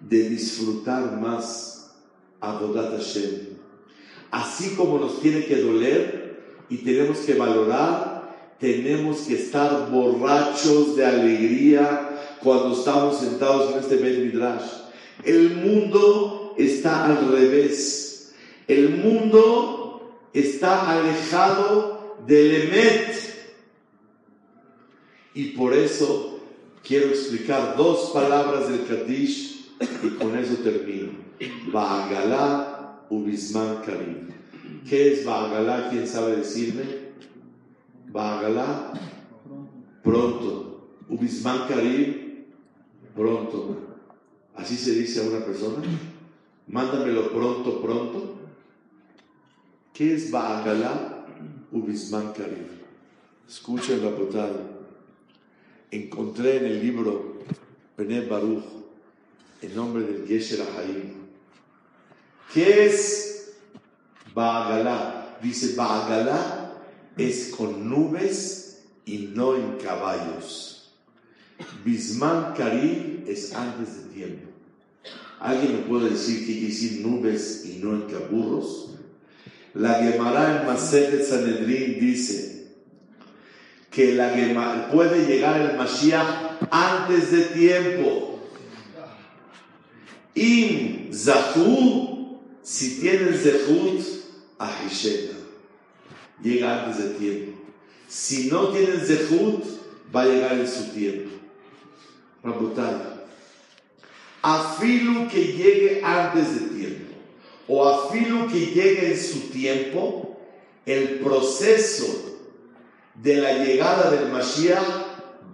de 0.00 0.28
disfrutar 0.28 1.20
más 1.20 1.92
a 2.40 2.58
Bodat 2.58 2.92
Hashem. 2.92 3.54
Así 4.30 4.74
como 4.76 4.98
nos 4.98 5.20
tiene 5.20 5.44
que 5.44 5.56
doler 5.56 6.42
y 6.68 6.78
tenemos 6.78 7.18
que 7.18 7.34
valorar, 7.34 8.03
tenemos 8.58 9.22
que 9.22 9.34
estar 9.34 9.90
borrachos 9.90 10.96
de 10.96 11.04
alegría 11.04 12.10
cuando 12.42 12.74
estamos 12.74 13.18
sentados 13.18 13.72
en 13.72 13.80
este 13.80 13.96
Bet 13.96 14.18
Midrash. 14.18 14.70
El 15.24 15.56
mundo 15.56 16.54
está 16.56 17.06
al 17.06 17.28
revés. 17.30 18.34
El 18.68 18.90
mundo 18.90 20.18
está 20.32 20.90
alejado 20.90 22.16
del 22.26 22.62
Emet. 22.62 23.14
Y 25.34 25.44
por 25.46 25.74
eso 25.74 26.40
quiero 26.86 27.08
explicar 27.08 27.76
dos 27.76 28.10
palabras 28.10 28.68
del 28.68 28.86
Kaddish 28.86 29.72
y 30.02 30.08
con 30.10 30.38
eso 30.38 30.54
termino. 30.62 31.12
Ba'agalá 31.72 33.04
ubisman 33.10 33.82
karim. 33.84 34.28
¿Qué 34.88 35.12
es 35.12 35.24
Ba'agalá? 35.24 35.88
¿Quién 35.90 36.06
sabe 36.06 36.36
decirme? 36.36 37.03
Ba'agalá, 38.14 38.92
pronto. 40.02 40.50
Ubisman 41.08 41.66
karim, 41.68 42.46
pronto. 43.14 43.76
¿Así 44.54 44.76
se 44.76 44.94
dice 44.94 45.20
a 45.20 45.28
una 45.28 45.44
persona? 45.44 45.82
Mándamelo 46.68 47.30
pronto, 47.30 47.82
pronto. 47.82 48.36
¿Qué 49.92 50.14
es 50.14 50.30
Ba'agalá 50.30 51.26
ubisman 51.72 52.32
karim? 52.32 52.68
Escuchen 53.48 54.02
la 54.02 54.16
potada 54.16 54.74
encontré 55.94 56.56
en 56.56 56.66
el 56.66 56.80
libro 56.82 57.38
Benet 57.96 58.28
Baruch 58.28 58.64
el 59.62 59.74
nombre 59.74 60.02
del 60.02 60.26
Gesher 60.26 60.60
Ahaim. 60.62 61.14
¿Qué 62.52 62.86
es 62.86 63.54
Baagalá? 64.34 65.38
Dice 65.40 65.74
Baagalá 65.74 66.63
es 67.16 67.48
con 67.56 67.88
nubes 67.88 68.82
y 69.04 69.30
no 69.34 69.56
en 69.56 69.76
caballos. 69.78 70.92
Bisman 71.84 72.54
Karim 72.54 73.24
es 73.26 73.54
antes 73.54 73.96
de 73.96 74.14
tiempo. 74.14 74.50
¿Alguien 75.38 75.72
me 75.72 75.78
puede 75.80 76.10
decir 76.10 76.40
qué 76.40 76.52
quiere 76.52 76.66
decir 76.68 77.06
nubes 77.06 77.64
y 77.66 77.78
no 77.78 77.92
en 77.92 78.02
caburros? 78.02 78.90
La 79.74 79.94
Gemara 79.94 80.60
en 80.60 80.66
Masejet 80.66 81.24
Sanedrin 81.24 81.98
dice 82.00 82.68
que 83.90 84.14
la, 84.14 84.88
puede 84.90 85.26
llegar 85.26 85.60
el 85.60 85.76
Mashiach 85.76 86.68
antes 86.70 87.30
de 87.30 87.42
tiempo. 87.46 88.40
In 90.34 91.10
Zahu, 91.12 92.40
si 92.62 93.00
tienen 93.00 93.34
Zehut, 93.34 94.00
Ahishena. 94.58 95.33
Llega 96.42 96.84
antes 96.84 97.02
de 97.02 97.10
tiempo. 97.14 97.58
Si 98.08 98.48
no 98.50 98.68
tienen 98.68 99.00
Zehut, 99.00 99.64
va 100.14 100.22
a 100.22 100.26
llegar 100.26 100.52
en 100.52 100.68
su 100.68 100.92
tiempo. 100.92 101.30
Rabotai. 102.42 103.14
Afilu 104.42 105.28
que 105.28 105.52
llegue 105.52 106.02
antes 106.04 106.54
de 106.54 106.78
tiempo. 106.78 107.14
O 107.66 107.88
afilu 107.88 108.46
que 108.48 108.66
llegue 108.66 109.12
en 109.12 109.18
su 109.18 109.48
tiempo, 109.50 110.38
el 110.84 111.20
proceso 111.20 112.36
de 113.14 113.36
la 113.36 113.64
llegada 113.64 114.10
del 114.10 114.30
Mashiach 114.30 114.84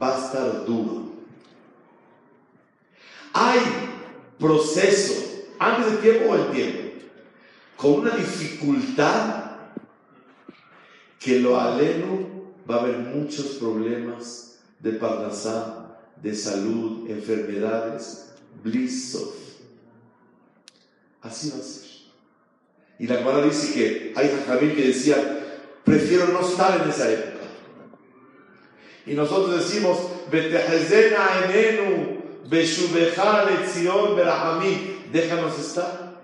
va 0.03 0.17
a 0.17 0.27
estar 0.27 0.65
duro. 0.65 1.11
Hay 3.33 3.61
proceso, 4.39 5.45
antes 5.59 5.87
del 5.87 5.99
tiempo 6.01 6.31
o 6.31 6.35
el 6.35 6.51
tiempo, 6.51 6.81
con 7.77 7.93
una 8.01 8.17
dificultad 8.17 9.50
que 11.21 11.39
lo 11.39 11.61
aleno 11.61 12.29
va 12.69 12.77
a 12.77 12.81
haber 12.81 12.97
muchos 12.97 13.59
problemas 13.59 14.59
de 14.81 14.93
parnasá, 14.93 15.99
de 16.17 16.35
salud, 16.35 17.09
enfermedades, 17.11 18.33
blissos. 18.65 19.35
Así 21.21 21.51
va 21.51 21.59
a 21.59 21.63
ser. 21.63 21.91
Y 22.99 23.07
la 23.07 23.17
Gemara 23.17 23.43
dice 23.43 23.73
que 23.75 24.13
hay 24.17 24.29
jajamín 24.31 24.75
que 24.75 24.89
decía, 24.89 25.17
prefiero 25.85 26.29
no 26.29 26.41
estar 26.41 26.81
en 26.81 26.89
esa 26.89 27.11
época. 27.11 27.45
Y 29.05 29.13
nosotros 29.13 29.59
decimos, 29.59 29.99
déjanos 35.13 35.59
estar. 35.59 36.23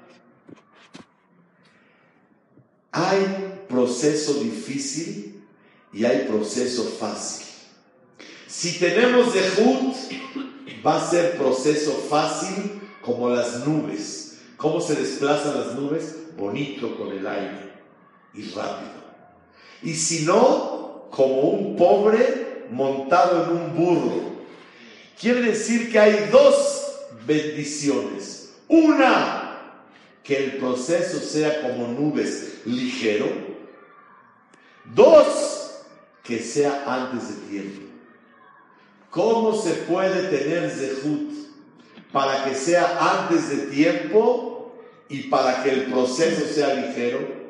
Hay 2.93 3.56
proceso 3.77 4.35
difícil 4.43 5.45
y 5.93 6.07
hay 6.07 6.27
proceso 6.27 6.85
fácil. 6.99 7.45
Si 8.47 8.79
tenemos 8.79 9.35
Zehut, 9.35 9.95
va 10.85 10.97
a 10.97 11.11
ser 11.11 11.37
proceso 11.37 11.93
fácil 12.09 12.81
como 13.03 13.29
las 13.29 13.66
nubes. 13.66 14.39
¿Cómo 14.57 14.81
se 14.81 14.95
desplazan 14.95 15.61
las 15.61 15.74
nubes? 15.74 16.16
Bonito 16.39 16.97
con 16.97 17.12
el 17.12 17.27
aire 17.27 17.72
y 18.33 18.45
rápido. 18.45 18.97
Y 19.83 19.93
si 19.93 20.24
no, 20.24 21.09
como 21.11 21.43
un 21.43 21.77
pobre 21.77 22.64
montado 22.70 23.45
en 23.45 23.51
un 23.51 23.77
burro. 23.77 24.37
Quiere 25.20 25.43
decir 25.43 25.93
que 25.93 25.99
hay 25.99 26.31
dos 26.33 26.95
bendiciones. 27.27 28.55
Una, 28.68 29.83
que 30.24 30.45
el 30.45 30.57
proceso 30.57 31.20
sea 31.20 31.61
como 31.61 31.89
nubes 31.89 32.62
ligero. 32.64 33.46
Dos, 34.95 35.82
que 36.22 36.39
sea 36.41 36.84
antes 36.87 37.28
de 37.28 37.49
tiempo. 37.49 37.82
¿Cómo 39.11 39.61
se 39.61 39.72
puede 39.72 40.28
tener 40.28 40.70
zehut 40.70 41.32
para 42.12 42.45
que 42.45 42.55
sea 42.55 43.22
antes 43.22 43.49
de 43.49 43.57
tiempo 43.68 44.74
y 45.09 45.24
para 45.24 45.62
que 45.62 45.70
el 45.70 45.82
proceso 45.84 46.47
sea 46.47 46.74
ligero? 46.74 47.47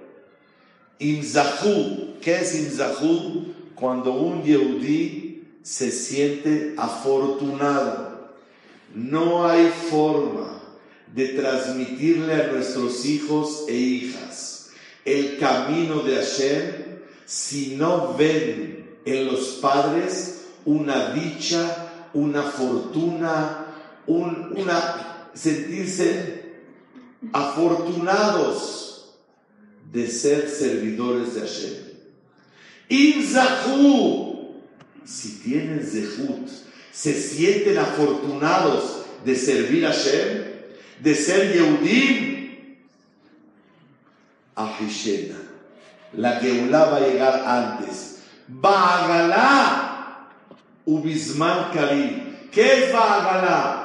Imzahu, 0.99 2.18
¿qué 2.20 2.37
es 2.37 2.55
imzahu? 2.55 3.55
Cuando 3.74 4.12
un 4.12 4.43
yehudí 4.43 5.45
se 5.62 5.91
siente 5.91 6.74
afortunado. 6.78 8.30
No 8.95 9.47
hay 9.49 9.68
forma 9.91 10.62
de 11.12 11.28
transmitirle 11.30 12.34
a 12.34 12.53
nuestros 12.53 13.05
hijos 13.05 13.64
e 13.68 13.74
hijas 13.74 14.70
el 15.05 15.39
camino 15.39 16.01
de 16.01 16.16
Hashem 16.16 16.96
si 17.27 17.77
no 17.77 18.14
ven 18.14 18.99
en 19.05 19.27
los 19.27 19.59
padres 19.61 20.45
una 20.64 21.11
dicha, 21.11 22.09
una 22.14 22.45
fortuna, 22.45 23.66
una 24.07 25.29
sentirse 25.35 26.55
afortunados 27.33 29.16
de 29.93 30.09
ser 30.09 30.49
servidores 30.49 31.35
de 31.35 31.41
Hashem. 31.41 31.74
Inzahu, 32.89 34.55
si 35.05 35.41
tienen 35.41 35.85
zehut, 35.85 36.49
se 36.93 37.12
sienten 37.12 37.79
afortunados 37.79 39.05
de 39.24 39.35
servir 39.35 39.85
a 39.85 39.93
Hashem, 39.93 40.45
de 41.01 41.14
ser 41.14 41.53
Yehudim, 41.53 42.37
Ahishena. 44.55 45.46
La 46.13 46.41
Geulah 46.41 46.91
va 46.91 46.97
a 46.97 47.01
llegar 47.01 47.43
antes. 47.47 48.23
Ba'agalá 48.49 50.29
Ubisman 50.85 51.73
Karim. 51.73 52.37
¿Qué 52.51 52.85
es 52.85 52.93
Ba'agalá? 52.93 53.83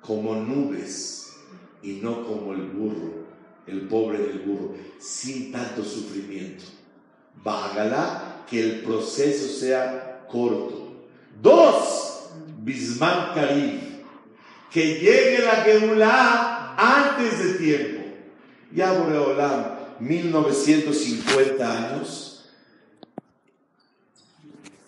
Como 0.00 0.34
nubes 0.36 1.34
y 1.82 2.00
no 2.02 2.24
como 2.24 2.52
el 2.52 2.62
burro, 2.62 3.26
el 3.66 3.88
pobre 3.88 4.18
del 4.18 4.40
burro, 4.40 4.74
sin 4.98 5.50
tanto 5.50 5.82
sufrimiento. 5.82 6.64
Ba'agalá, 7.42 8.44
que 8.48 8.60
el 8.60 8.82
proceso 8.82 9.48
sea 9.48 10.26
corto. 10.30 11.06
Dos, 11.40 12.30
Bisman 12.58 13.34
Karim. 13.34 13.80
Que 14.70 15.00
llegue 15.00 15.38
la 15.44 15.56
Geulah 15.62 16.74
antes 16.76 17.38
de 17.38 17.54
tiempo. 17.54 18.02
Ya 18.72 18.92
Boreolam, 18.92 19.75
1950 20.00 21.92
años 21.92 22.26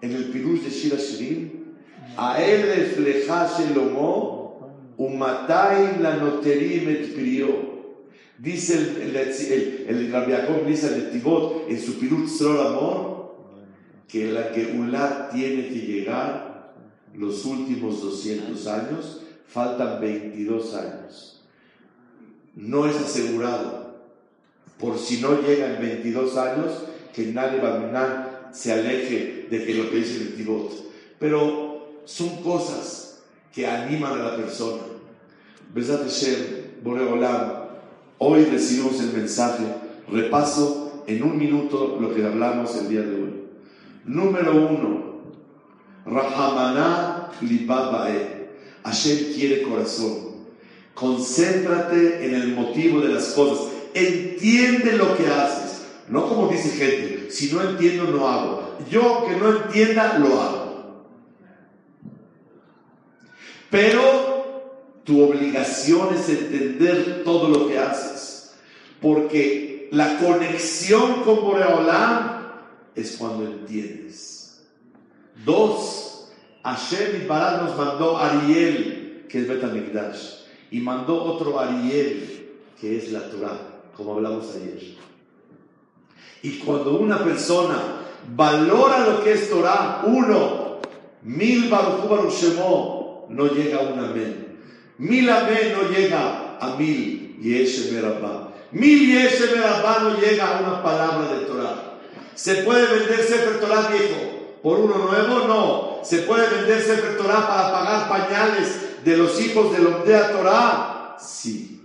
en 0.00 0.10
el 0.10 0.30
Pirush 0.30 0.62
de 0.62 0.70
Shira 0.70 0.96
Shirim, 0.96 1.62
a 2.16 2.42
él 2.42 2.62
refleja 2.62 3.48
Shelomo, 3.56 4.31
umatay 4.98 6.00
la 6.00 6.16
noterim 6.16 6.88
et. 6.88 7.12
Dice 8.38 8.74
el, 8.76 9.02
el, 9.02 9.16
el, 9.16 9.86
el 9.88 10.10
Jacob 10.10 10.66
de 10.66 11.10
Tibot 11.12 11.66
en 11.68 11.80
su 11.80 11.98
Pirut 12.00 12.28
Amor 12.40 13.12
que 14.08 14.32
la 14.32 14.50
Geulah 14.52 15.30
tiene 15.30 15.68
que 15.68 15.86
llegar 15.86 16.74
los 17.14 17.44
últimos 17.44 18.02
200 18.02 18.66
años, 18.66 19.22
faltan 19.46 20.00
22 20.00 20.74
años. 20.74 21.42
No 22.54 22.86
es 22.86 22.96
asegurado. 22.96 23.94
Por 24.78 24.98
si 24.98 25.20
no 25.20 25.40
llega 25.40 25.74
en 25.74 25.80
22 25.80 26.36
años, 26.36 26.72
que 27.14 27.26
nadie 27.26 27.60
va 27.60 27.76
a 27.76 28.50
se 28.52 28.72
aleje 28.72 29.46
de 29.48 29.64
que 29.64 29.74
lo 29.74 29.88
que 29.88 29.96
dice 29.96 30.20
el 30.20 30.34
Tibot. 30.34 30.72
Pero 31.18 32.00
son 32.04 32.42
cosas 32.42 33.01
que 33.52 33.66
animan 33.66 34.20
a 34.20 34.22
la 34.22 34.36
persona. 34.36 34.82
Besat 35.74 36.02
Hashem, 36.02 36.82
Boreolam, 36.82 37.62
Hoy 38.24 38.44
recibimos 38.44 39.00
el 39.00 39.12
mensaje, 39.12 39.64
repaso 40.08 41.02
en 41.08 41.24
un 41.24 41.36
minuto 41.36 41.98
lo 42.00 42.14
que 42.14 42.24
hablamos 42.24 42.76
el 42.76 42.88
día 42.88 43.00
de 43.00 43.16
hoy. 43.16 43.32
Número 44.04 44.54
uno, 44.54 45.16
Rahamana 46.06 47.30
Libabae. 47.40 48.48
Hashem 48.84 49.34
quiere 49.34 49.62
corazón. 49.62 50.32
Concéntrate 50.94 52.24
en 52.24 52.34
el 52.34 52.54
motivo 52.54 53.00
de 53.00 53.08
las 53.08 53.32
cosas. 53.32 53.72
Entiende 53.92 54.96
lo 54.96 55.16
que 55.16 55.26
haces. 55.26 55.82
No 56.08 56.28
como 56.28 56.46
dice 56.46 56.70
gente, 56.70 57.28
si 57.28 57.52
no 57.52 57.60
entiendo 57.60 58.04
no 58.04 58.28
hago. 58.28 58.76
Yo 58.88 59.24
que 59.26 59.36
no 59.36 59.64
entienda 59.64 60.18
lo 60.18 60.40
hago. 60.40 60.61
Pero 63.72 65.00
tu 65.02 65.22
obligación 65.22 66.14
es 66.14 66.28
entender 66.28 67.22
todo 67.24 67.48
lo 67.48 67.68
que 67.68 67.78
haces. 67.78 68.52
Porque 69.00 69.88
la 69.90 70.18
conexión 70.18 71.22
con 71.22 71.40
Boreolam 71.40 72.52
es 72.94 73.16
cuando 73.16 73.46
entiendes. 73.46 74.62
Dos, 75.44 76.28
Hashem 76.62 77.22
y 77.22 77.26
Barad 77.26 77.62
nos 77.62 77.76
mandó 77.78 78.18
Ariel, 78.18 79.24
que 79.26 79.38
es 79.40 79.48
Betamikdash, 79.48 80.42
y 80.70 80.80
mandó 80.80 81.24
otro 81.24 81.58
Ariel, 81.58 82.50
que 82.78 82.98
es 82.98 83.10
la 83.10 83.30
Torah, 83.30 83.58
como 83.96 84.12
hablamos 84.12 84.54
ayer. 84.54 84.96
Y 86.42 86.58
cuando 86.58 86.98
una 86.98 87.24
persona 87.24 88.02
valora 88.36 89.08
lo 89.08 89.24
que 89.24 89.32
es 89.32 89.48
Torah, 89.48 90.02
uno, 90.04 90.80
mil 91.22 91.70
Baruch 91.70 92.08
Baruch 92.08 92.32
no 93.32 93.46
llega 93.46 93.80
un 93.80 93.98
amén. 93.98 94.58
Mil 94.98 95.28
amén 95.28 95.74
no 95.76 95.88
llega 95.88 96.58
a 96.60 96.76
mil 96.76 97.38
Yeshe 97.40 97.92
Merabá. 97.92 98.52
Mil 98.70 99.12
Yeshe 99.12 99.54
Merabá 99.54 100.00
no 100.00 100.20
llega 100.20 100.58
a 100.58 100.60
una 100.60 100.82
palabra 100.82 101.32
de 101.34 101.46
Torah. 101.46 101.98
¿Se 102.34 102.56
puede 102.62 102.86
vender 102.86 103.20
Sefer 103.20 103.60
Torah 103.60 103.88
viejo 103.88 104.58
por 104.62 104.80
uno 104.80 104.98
nuevo? 104.98 105.46
No. 105.46 106.04
¿Se 106.04 106.18
puede 106.18 106.48
vender 106.48 106.80
Sefer 106.80 107.16
Torah 107.16 107.46
para 107.46 107.72
pagar 107.72 108.08
pañales 108.08 109.04
de 109.04 109.16
los 109.16 109.40
hijos 109.40 109.72
de 109.72 109.82
Lomdea 109.82 110.32
Torah? 110.32 111.16
Sí. 111.18 111.82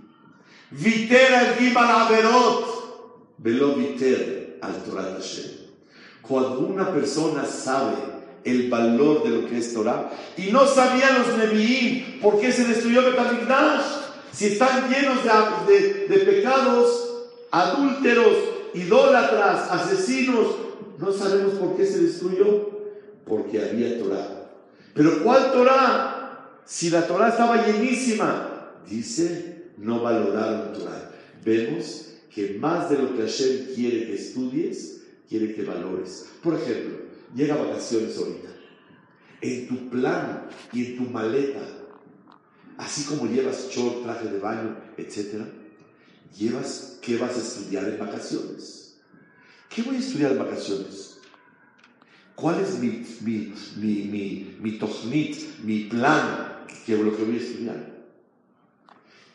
Viter 0.70 1.32
el 1.32 1.54
Gibal 1.56 1.90
Averot. 1.90 3.36
Velo 3.38 3.74
viter 3.74 4.58
al 4.62 4.82
Torah 4.82 5.14
Hashem. 5.14 5.58
Cuando 6.22 6.60
una 6.60 6.92
persona 6.92 7.44
sabe 7.44 8.17
el 8.44 8.70
valor 8.70 9.24
de 9.24 9.30
lo 9.30 9.48
que 9.48 9.58
es 9.58 9.72
Torah. 9.74 10.10
Y 10.36 10.50
no 10.50 10.66
sabían 10.66 11.18
los 11.18 11.36
Nevi'im 11.38 12.20
por 12.20 12.40
qué 12.40 12.52
se 12.52 12.64
destruyó 12.64 13.02
Betamigdash. 13.02 13.84
Si 14.32 14.46
están 14.46 14.88
llenos 14.88 15.18
de, 15.66 16.06
de, 16.06 16.18
pecados, 16.24 17.26
adúlteros, 17.50 18.36
idólatras, 18.74 19.70
asesinos, 19.70 20.46
no 20.98 21.12
sabemos 21.12 21.54
por 21.54 21.76
qué 21.76 21.86
se 21.86 22.00
destruyó. 22.00 22.78
Porque 23.26 23.62
había 23.62 23.98
Torah. 23.98 24.50
Pero 24.94 25.22
¿cuál 25.22 25.52
Torah? 25.52 26.50
Si 26.64 26.90
la 26.90 27.06
Torah 27.06 27.28
estaba 27.28 27.66
llenísima, 27.66 28.72
dice, 28.88 29.70
no 29.76 30.00
valoraron 30.00 30.72
Torah. 30.72 31.10
Vemos 31.44 32.08
que 32.34 32.58
más 32.58 32.90
de 32.90 32.98
lo 32.98 33.16
que 33.16 33.22
Hashem 33.22 33.74
quiere 33.74 34.06
que 34.06 34.14
estudies, 34.14 35.02
quiere 35.28 35.54
que 35.54 35.62
valores. 35.62 36.26
Por 36.42 36.54
ejemplo, 36.54 36.97
llega 37.34 37.56
vacaciones 37.56 38.16
ahorita. 38.16 38.48
En 39.40 39.68
tu 39.68 39.90
plan 39.90 40.48
y 40.72 40.84
en 40.84 40.96
tu 40.96 41.02
maleta, 41.04 41.60
así 42.76 43.04
como 43.04 43.26
llevas 43.30 43.70
short, 43.70 44.02
traje 44.02 44.28
de 44.28 44.38
baño, 44.38 44.76
etc., 44.96 45.44
llevas 46.36 46.98
qué 47.00 47.16
vas 47.16 47.36
a 47.36 47.40
estudiar 47.40 47.88
en 47.88 47.98
vacaciones. 47.98 48.96
¿Qué 49.68 49.82
voy 49.82 49.96
a 49.96 49.98
estudiar 49.98 50.32
en 50.32 50.38
vacaciones? 50.38 51.18
¿Cuál 52.34 52.60
es 52.60 52.78
mi, 52.78 53.04
mi, 53.20 53.52
mi, 53.76 54.04
mi, 54.04 54.56
mi 54.60 55.36
mi 55.64 55.84
plan, 55.84 56.64
que 56.86 56.96
lo 56.96 57.16
que 57.16 57.24
voy 57.24 57.34
a 57.34 57.40
estudiar? 57.40 57.98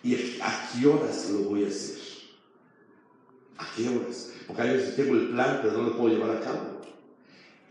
¿Y 0.03 0.15
a 0.41 0.69
qué 0.71 0.87
horas 0.87 1.29
lo 1.29 1.39
voy 1.49 1.65
a 1.65 1.67
hacer? 1.67 1.99
¿A 3.57 3.67
qué 3.75 3.89
horas? 3.89 4.31
Porque 4.47 4.61
a 4.61 4.65
veces 4.65 4.95
tengo 4.95 5.15
el 5.15 5.29
plan, 5.29 5.59
pero 5.61 5.77
no 5.77 5.83
lo 5.83 5.97
puedo 5.97 6.15
llevar 6.15 6.37
a 6.37 6.41
cabo. 6.41 6.72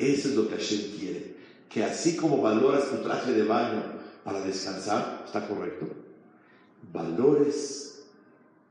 Eso 0.02 0.30
es 0.30 0.36
lo 0.36 0.48
que 0.48 0.56
Hashem 0.56 0.98
quiere. 0.98 1.36
Que 1.70 1.84
así 1.84 2.16
como 2.16 2.42
valoras 2.42 2.90
tu 2.90 2.98
traje 2.98 3.32
de 3.32 3.44
baño 3.44 3.84
para 4.24 4.42
descansar, 4.42 5.24
está 5.26 5.48
correcto, 5.48 5.88
valores 6.92 8.06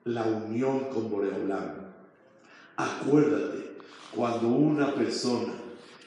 la 0.04 0.22
unión 0.22 0.84
con 0.92 1.10
Boreolam. 1.10 1.72
Acuérdate, 2.76 3.76
cuando 4.14 4.48
una 4.48 4.94
persona 4.94 5.52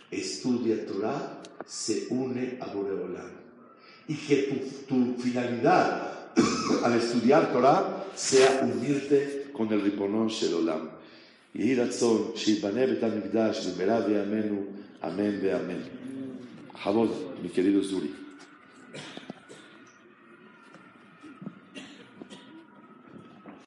estudia 0.10 0.86
Torah, 0.86 1.41
se 1.66 2.07
une 2.10 2.57
a 2.62 2.68
Boreolam. 2.68 3.32
Y 4.07 4.16
que 4.16 4.86
tu, 4.88 5.16
finalidad 5.20 6.32
al 6.84 6.95
estudiar 6.95 7.51
Torah 7.51 8.05
sea 8.16 8.62
unirte 8.64 9.51
con 9.53 9.72
el 9.72 9.82
Riponón 9.82 10.28
Shelolam. 10.28 10.99
Y 11.53 11.76
רצון 11.76 12.32
שיבנה 12.36 12.86
בית 12.86 13.03
המקדש 13.03 13.68
במהרה 13.68 14.01
בימינו, 14.01 14.62
Amén 15.05 15.38
de 15.38 15.52
amén. 15.52 15.82
Jabod, 16.82 17.11
mi 17.42 17.50
querido 17.50 17.82
Zuri. 17.82 18.24